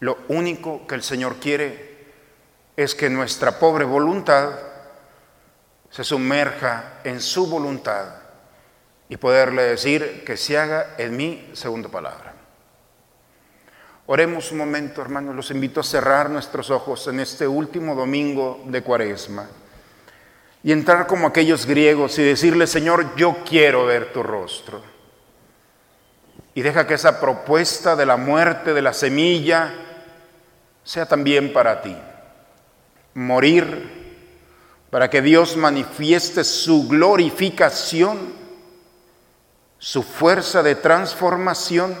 Lo 0.00 0.18
único 0.28 0.86
que 0.86 0.94
el 0.94 1.02
Señor 1.02 1.36
quiere 1.36 1.90
es 2.76 2.94
que 2.94 3.10
nuestra 3.10 3.58
pobre 3.58 3.84
voluntad 3.84 4.50
se 5.90 6.04
sumerja 6.04 7.00
en 7.04 7.20
su 7.20 7.46
voluntad 7.46 8.06
y 9.08 9.16
poderle 9.16 9.62
decir 9.62 10.24
que 10.24 10.36
se 10.36 10.56
haga 10.56 10.94
en 10.96 11.16
mí 11.16 11.50
segunda 11.52 11.88
palabra. 11.88 12.32
Oremos 14.06 14.50
un 14.52 14.58
momento, 14.58 15.02
hermanos, 15.02 15.36
los 15.36 15.50
invito 15.50 15.80
a 15.80 15.84
cerrar 15.84 16.30
nuestros 16.30 16.70
ojos 16.70 17.06
en 17.08 17.20
este 17.20 17.46
último 17.46 17.94
domingo 17.94 18.62
de 18.66 18.82
Cuaresma 18.82 19.46
y 20.62 20.72
entrar 20.72 21.06
como 21.06 21.26
aquellos 21.26 21.66
griegos 21.66 22.18
y 22.18 22.22
decirle, 22.22 22.66
Señor, 22.66 23.14
yo 23.16 23.38
quiero 23.48 23.86
ver 23.86 24.12
tu 24.12 24.22
rostro. 24.22 24.82
Y 26.54 26.62
deja 26.62 26.86
que 26.86 26.94
esa 26.94 27.20
propuesta 27.20 27.96
de 27.96 28.06
la 28.06 28.16
muerte 28.16 28.74
de 28.74 28.82
la 28.82 28.92
semilla 28.92 29.89
sea 30.84 31.06
también 31.06 31.52
para 31.52 31.82
ti. 31.82 31.96
Morir 33.14 34.00
para 34.90 35.08
que 35.08 35.22
Dios 35.22 35.56
manifieste 35.56 36.42
su 36.42 36.88
glorificación, 36.88 38.34
su 39.78 40.02
fuerza 40.02 40.62
de 40.62 40.74
transformación 40.74 41.96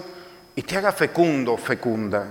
y 0.56 0.62
te 0.62 0.76
haga 0.76 0.92
fecundo, 0.92 1.56
fecunda. 1.56 2.26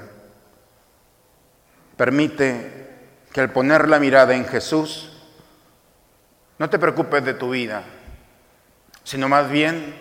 Permite 1.96 2.88
que 3.32 3.42
al 3.42 3.52
poner 3.52 3.88
la 3.88 4.00
mirada 4.00 4.36
en 4.36 4.46
Jesús, 4.46 5.12
no 6.58 6.70
te 6.70 6.78
preocupes 6.78 7.24
de 7.24 7.34
tu 7.34 7.52
vida, 7.52 7.84
sino 9.06 9.30
más 9.30 9.50
bien 9.50 9.96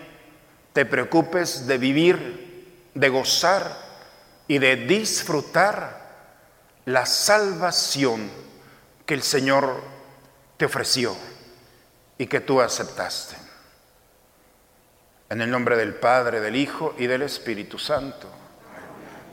te 0.73 0.85
preocupes 0.85 1.67
de 1.67 1.77
vivir, 1.77 2.89
de 2.93 3.09
gozar 3.09 3.77
y 4.47 4.57
de 4.57 4.75
disfrutar 4.75 5.98
la 6.85 7.05
salvación 7.05 8.29
que 9.05 9.13
el 9.13 9.23
Señor 9.23 9.81
te 10.57 10.65
ofreció 10.65 11.15
y 12.17 12.27
que 12.27 12.39
tú 12.39 12.61
aceptaste. 12.61 13.35
En 15.29 15.41
el 15.41 15.49
nombre 15.49 15.77
del 15.77 15.95
Padre, 15.95 16.41
del 16.41 16.55
Hijo 16.55 16.93
y 16.97 17.07
del 17.07 17.21
Espíritu 17.21 17.77
Santo. 17.77 18.27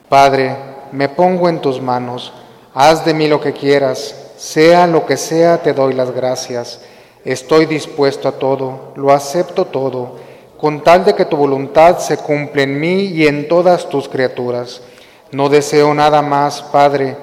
Padre, 0.09 0.57
me 0.93 1.09
pongo 1.09 1.49
en 1.49 1.61
tus 1.61 1.81
manos, 1.81 2.33
haz 2.75 3.05
de 3.05 3.13
mí 3.13 3.29
lo 3.29 3.41
que 3.41 3.53
quieras, 3.53 4.15
sea 4.37 4.87
lo 4.87 5.05
que 5.05 5.17
sea, 5.17 5.63
te 5.63 5.73
doy 5.73 5.95
las 5.95 6.11
gracias. 6.11 6.81
Estoy 7.25 7.67
dispuesto 7.67 8.29
a 8.29 8.39
todo, 8.39 8.93
lo 8.95 9.11
acepto 9.13 9.65
todo, 9.67 10.21
con 10.59 10.85
tal 10.85 11.05
de 11.05 11.15
que 11.15 11.25
tu 11.25 11.37
voluntad 11.37 11.99
se 11.99 12.19
cumpla 12.19 12.63
en 12.63 12.79
mí 12.79 13.07
y 13.07 13.27
en 13.27 13.49
todas 13.49 13.89
tus 13.89 14.09
criaturas. 14.09 14.81
No 15.33 15.49
deseo 15.49 15.93
nada 15.93 16.23
más, 16.23 16.63
Padre, 16.63 17.17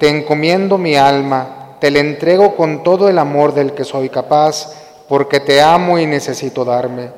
te 0.00 0.08
encomiendo 0.08 0.78
mi 0.78 0.96
alma 0.96 1.60
te 1.80 1.90
le 1.90 2.00
entrego 2.00 2.54
con 2.56 2.82
todo 2.82 3.08
el 3.08 3.18
amor 3.18 3.54
del 3.54 3.72
que 3.72 3.84
soy 3.84 4.10
capaz, 4.10 4.72
porque 5.08 5.40
te 5.40 5.62
amo 5.62 5.98
y 5.98 6.06
necesito 6.06 6.64
darme, 6.64 7.10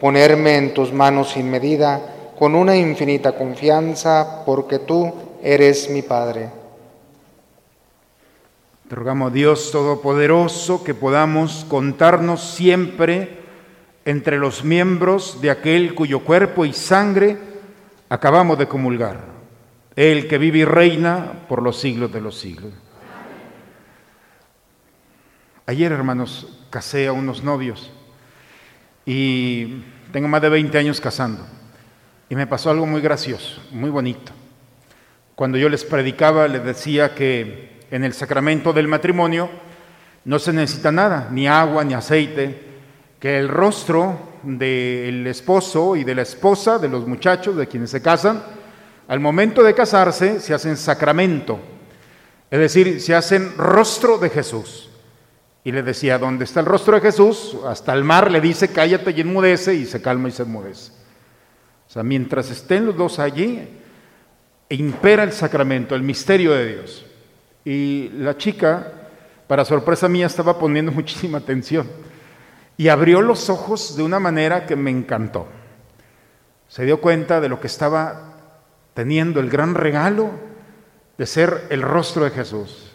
ponerme 0.00 0.56
en 0.56 0.72
tus 0.72 0.92
manos 0.92 1.32
sin 1.32 1.50
medida, 1.50 2.00
con 2.38 2.54
una 2.54 2.76
infinita 2.76 3.32
confianza, 3.32 4.44
porque 4.46 4.78
tú 4.78 5.12
eres 5.42 5.90
mi 5.90 6.02
Padre. 6.02 6.48
Te 8.88 8.94
rogamos, 8.94 9.32
Dios 9.32 9.70
Todopoderoso, 9.72 10.84
que 10.84 10.94
podamos 10.94 11.66
contarnos 11.68 12.54
siempre 12.54 13.42
entre 14.04 14.38
los 14.38 14.62
miembros 14.62 15.40
de 15.40 15.50
aquel 15.50 15.94
cuyo 15.94 16.20
cuerpo 16.20 16.64
y 16.64 16.72
sangre 16.72 17.36
acabamos 18.08 18.58
de 18.58 18.68
comulgar, 18.68 19.33
el 19.96 20.26
que 20.28 20.38
vive 20.38 20.58
y 20.58 20.64
reina 20.64 21.46
por 21.48 21.62
los 21.62 21.78
siglos 21.78 22.12
de 22.12 22.20
los 22.20 22.38
siglos. 22.38 22.72
Ayer, 25.66 25.92
hermanos, 25.92 26.66
casé 26.70 27.06
a 27.06 27.12
unos 27.12 27.42
novios 27.42 27.90
y 29.06 29.82
tengo 30.12 30.28
más 30.28 30.42
de 30.42 30.48
20 30.48 30.76
años 30.76 31.00
casando. 31.00 31.46
Y 32.28 32.34
me 32.34 32.46
pasó 32.46 32.70
algo 32.70 32.86
muy 32.86 33.00
gracioso, 33.00 33.62
muy 33.70 33.90
bonito. 33.90 34.32
Cuando 35.34 35.58
yo 35.58 35.68
les 35.68 35.84
predicaba, 35.84 36.48
les 36.48 36.64
decía 36.64 37.14
que 37.14 37.80
en 37.90 38.04
el 38.04 38.12
sacramento 38.12 38.72
del 38.72 38.88
matrimonio 38.88 39.48
no 40.24 40.38
se 40.38 40.52
necesita 40.52 40.90
nada, 40.90 41.28
ni 41.30 41.46
agua, 41.46 41.84
ni 41.84 41.94
aceite, 41.94 42.74
que 43.20 43.38
el 43.38 43.48
rostro 43.48 44.34
del 44.42 45.26
esposo 45.26 45.96
y 45.96 46.04
de 46.04 46.14
la 46.14 46.22
esposa, 46.22 46.78
de 46.78 46.88
los 46.88 47.06
muchachos, 47.06 47.56
de 47.56 47.66
quienes 47.66 47.90
se 47.90 48.02
casan, 48.02 48.42
al 49.06 49.20
momento 49.20 49.62
de 49.62 49.74
casarse 49.74 50.40
se 50.40 50.54
hacen 50.54 50.76
sacramento, 50.76 51.58
es 52.50 52.58
decir, 52.58 53.00
se 53.00 53.14
hacen 53.14 53.56
rostro 53.56 54.18
de 54.18 54.30
Jesús. 54.30 54.90
Y 55.64 55.72
le 55.72 55.82
decía, 55.82 56.18
¿dónde 56.18 56.44
está 56.44 56.60
el 56.60 56.66
rostro 56.66 56.94
de 56.94 57.00
Jesús? 57.00 57.56
Hasta 57.66 57.94
el 57.94 58.04
mar 58.04 58.30
le 58.30 58.40
dice, 58.40 58.68
cállate 58.68 59.12
y 59.12 59.22
enmudece, 59.22 59.74
y 59.74 59.86
se 59.86 60.02
calma 60.02 60.28
y 60.28 60.32
se 60.32 60.42
enmudece. 60.42 60.92
O 61.88 61.90
sea, 61.90 62.02
mientras 62.02 62.50
estén 62.50 62.84
los 62.84 62.96
dos 62.96 63.18
allí, 63.18 63.66
impera 64.68 65.22
el 65.22 65.32
sacramento, 65.32 65.94
el 65.94 66.02
misterio 66.02 66.52
de 66.52 66.66
Dios. 66.66 67.06
Y 67.64 68.10
la 68.10 68.36
chica, 68.36 68.92
para 69.46 69.64
sorpresa 69.64 70.06
mía, 70.06 70.26
estaba 70.26 70.58
poniendo 70.58 70.92
muchísima 70.92 71.38
atención. 71.38 71.88
Y 72.76 72.88
abrió 72.88 73.22
los 73.22 73.48
ojos 73.48 73.96
de 73.96 74.02
una 74.02 74.20
manera 74.20 74.66
que 74.66 74.76
me 74.76 74.90
encantó. 74.90 75.46
Se 76.68 76.84
dio 76.84 77.00
cuenta 77.00 77.40
de 77.40 77.48
lo 77.48 77.58
que 77.58 77.68
estaba 77.68 78.33
teniendo, 78.94 79.40
el 79.40 79.50
gran 79.50 79.74
regalo 79.74 80.30
de 81.18 81.26
ser 81.26 81.66
el 81.70 81.82
rostro 81.82 82.24
de 82.24 82.30
Jesús. 82.30 82.92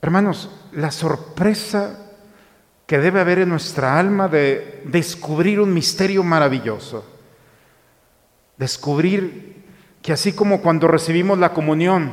Hermanos, 0.00 0.50
la 0.72 0.90
sorpresa 0.90 1.98
que 2.86 2.98
debe 2.98 3.20
haber 3.20 3.38
en 3.38 3.48
nuestra 3.48 3.98
alma 3.98 4.28
de 4.28 4.82
descubrir 4.84 5.60
un 5.60 5.72
misterio 5.72 6.22
maravilloso. 6.22 7.04
Descubrir 8.56 9.64
que 10.02 10.12
así 10.12 10.32
como 10.32 10.60
cuando 10.60 10.88
recibimos 10.88 11.38
la 11.38 11.52
comunión, 11.52 12.12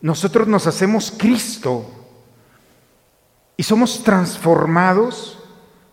nosotros 0.00 0.48
nos 0.48 0.66
hacemos 0.66 1.12
Cristo 1.16 1.90
y 3.56 3.62
somos 3.62 4.02
transformados 4.02 5.38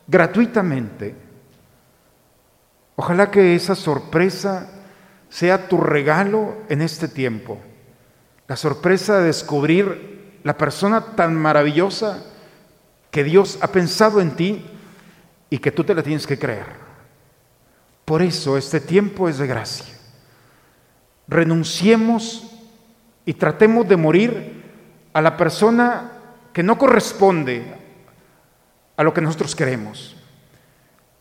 gratuitamente. 0.07 1.15
Ojalá 2.95 3.29
que 3.29 3.55
esa 3.55 3.75
sorpresa 3.75 4.80
sea 5.31 5.69
tu 5.69 5.77
regalo 5.77 6.57
en 6.67 6.81
este 6.81 7.07
tiempo. 7.07 7.57
La 8.47 8.57
sorpresa 8.57 9.17
de 9.17 9.27
descubrir 9.27 10.39
la 10.43 10.57
persona 10.57 11.15
tan 11.15 11.35
maravillosa 11.35 12.21
que 13.09 13.23
Dios 13.23 13.57
ha 13.61 13.67
pensado 13.69 14.19
en 14.19 14.35
ti 14.35 14.65
y 15.49 15.57
que 15.59 15.71
tú 15.71 15.85
te 15.85 15.95
la 15.95 16.03
tienes 16.03 16.27
que 16.27 16.37
creer. 16.37 16.65
Por 18.03 18.21
eso 18.21 18.57
este 18.57 18.81
tiempo 18.81 19.29
es 19.29 19.37
de 19.37 19.47
gracia. 19.47 19.95
Renunciemos 21.29 22.51
y 23.25 23.33
tratemos 23.33 23.87
de 23.87 23.95
morir 23.95 24.63
a 25.13 25.21
la 25.21 25.37
persona 25.37 26.11
que 26.51 26.61
no 26.61 26.77
corresponde 26.77 27.73
a 28.97 29.03
lo 29.03 29.13
que 29.13 29.21
nosotros 29.21 29.55
queremos. 29.55 30.17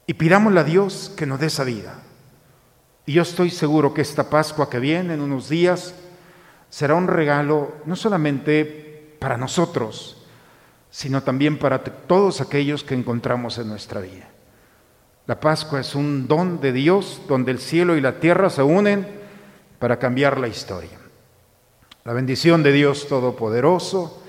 Y 0.08 0.14
pidámosle 0.14 0.58
a 0.58 0.64
Dios 0.64 1.12
que 1.16 1.26
nos 1.26 1.38
dé 1.38 1.46
esa 1.46 1.62
vida. 1.62 2.09
Y 3.10 3.14
yo 3.14 3.22
estoy 3.22 3.50
seguro 3.50 3.92
que 3.92 4.02
esta 4.02 4.30
Pascua 4.30 4.70
que 4.70 4.78
viene 4.78 5.14
en 5.14 5.20
unos 5.20 5.48
días 5.48 5.96
será 6.68 6.94
un 6.94 7.08
regalo 7.08 7.72
no 7.84 7.96
solamente 7.96 9.16
para 9.18 9.36
nosotros, 9.36 10.22
sino 10.92 11.20
también 11.20 11.58
para 11.58 11.82
todos 11.82 12.40
aquellos 12.40 12.84
que 12.84 12.94
encontramos 12.94 13.58
en 13.58 13.66
nuestra 13.66 14.00
vida. 14.00 14.28
La 15.26 15.40
Pascua 15.40 15.80
es 15.80 15.96
un 15.96 16.28
don 16.28 16.60
de 16.60 16.72
Dios 16.72 17.22
donde 17.26 17.50
el 17.50 17.58
cielo 17.58 17.96
y 17.96 18.00
la 18.00 18.20
tierra 18.20 18.48
se 18.48 18.62
unen 18.62 19.08
para 19.80 19.98
cambiar 19.98 20.38
la 20.38 20.46
historia. 20.46 20.96
La 22.04 22.12
bendición 22.12 22.62
de 22.62 22.70
Dios 22.70 23.08
Todopoderoso, 23.08 24.22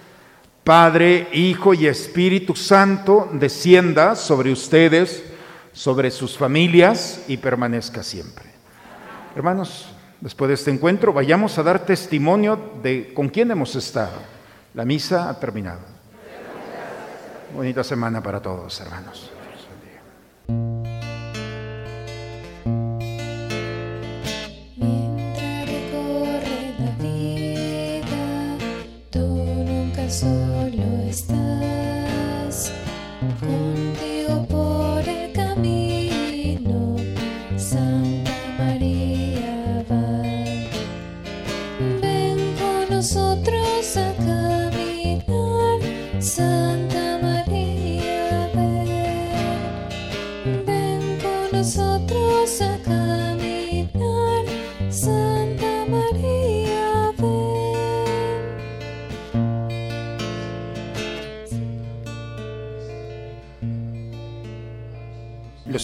Padre, 0.63 1.27
Hijo 1.33 1.75
y 1.75 1.85
Espíritu 1.85 2.55
Santo, 2.55 3.29
descienda 3.31 4.15
sobre 4.15 4.51
ustedes, 4.51 5.23
sobre 5.71 6.09
sus 6.09 6.35
familias 6.35 7.25
y 7.27 7.37
permanezca 7.37 8.01
siempre. 8.01 8.50
Hermanos, 9.35 9.87
después 10.19 10.49
de 10.49 10.55
este 10.55 10.71
encuentro, 10.71 11.13
vayamos 11.13 11.57
a 11.57 11.63
dar 11.63 11.85
testimonio 11.85 12.59
de 12.83 13.13
con 13.13 13.29
quién 13.29 13.49
hemos 13.51 13.75
estado. 13.75 14.17
La 14.73 14.85
misa 14.85 15.29
ha 15.29 15.39
terminado. 15.39 15.79
Bonita 17.55 17.83
semana 17.83 18.21
para 18.21 18.41
todos, 18.41 18.79
hermanos. 18.81 19.31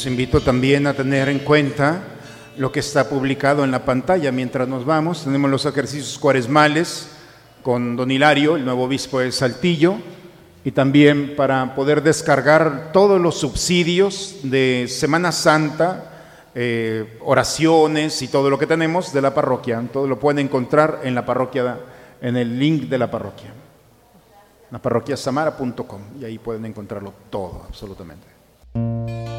Invito 0.07 0.41
también 0.41 0.87
a 0.87 0.93
tener 0.93 1.29
en 1.29 1.39
cuenta 1.39 2.01
lo 2.57 2.71
que 2.71 2.79
está 2.79 3.09
publicado 3.09 3.63
en 3.63 3.71
la 3.71 3.85
pantalla 3.85 4.31
mientras 4.31 4.67
nos 4.67 4.85
vamos. 4.85 5.23
Tenemos 5.23 5.51
los 5.51 5.65
ejercicios 5.65 6.17
cuaresmales 6.17 7.09
con 7.61 7.95
don 7.95 8.09
Hilario, 8.09 8.55
el 8.55 8.65
nuevo 8.65 8.85
obispo 8.85 9.19
de 9.19 9.31
Saltillo, 9.31 9.97
y 10.63 10.71
también 10.71 11.35
para 11.35 11.75
poder 11.75 12.01
descargar 12.01 12.91
todos 12.91 13.19
los 13.21 13.37
subsidios 13.37 14.37
de 14.43 14.87
Semana 14.89 15.31
Santa, 15.31 16.13
eh, 16.55 17.19
oraciones 17.23 18.21
y 18.21 18.27
todo 18.27 18.49
lo 18.49 18.57
que 18.57 18.65
tenemos 18.65 19.13
de 19.13 19.21
la 19.21 19.33
parroquia. 19.33 19.83
Todo 19.91 20.07
lo 20.07 20.19
pueden 20.19 20.39
encontrar 20.39 21.01
en 21.03 21.15
la 21.15 21.25
parroquia, 21.25 21.77
en 22.21 22.35
el 22.37 22.57
link 22.57 22.83
de 22.83 22.97
la 22.97 23.11
parroquia, 23.11 23.51
la 24.71 24.79
parroquiasamara.com, 24.79 26.01
y 26.19 26.25
ahí 26.25 26.37
pueden 26.39 26.65
encontrarlo 26.65 27.13
todo, 27.29 27.65
absolutamente. 27.67 29.36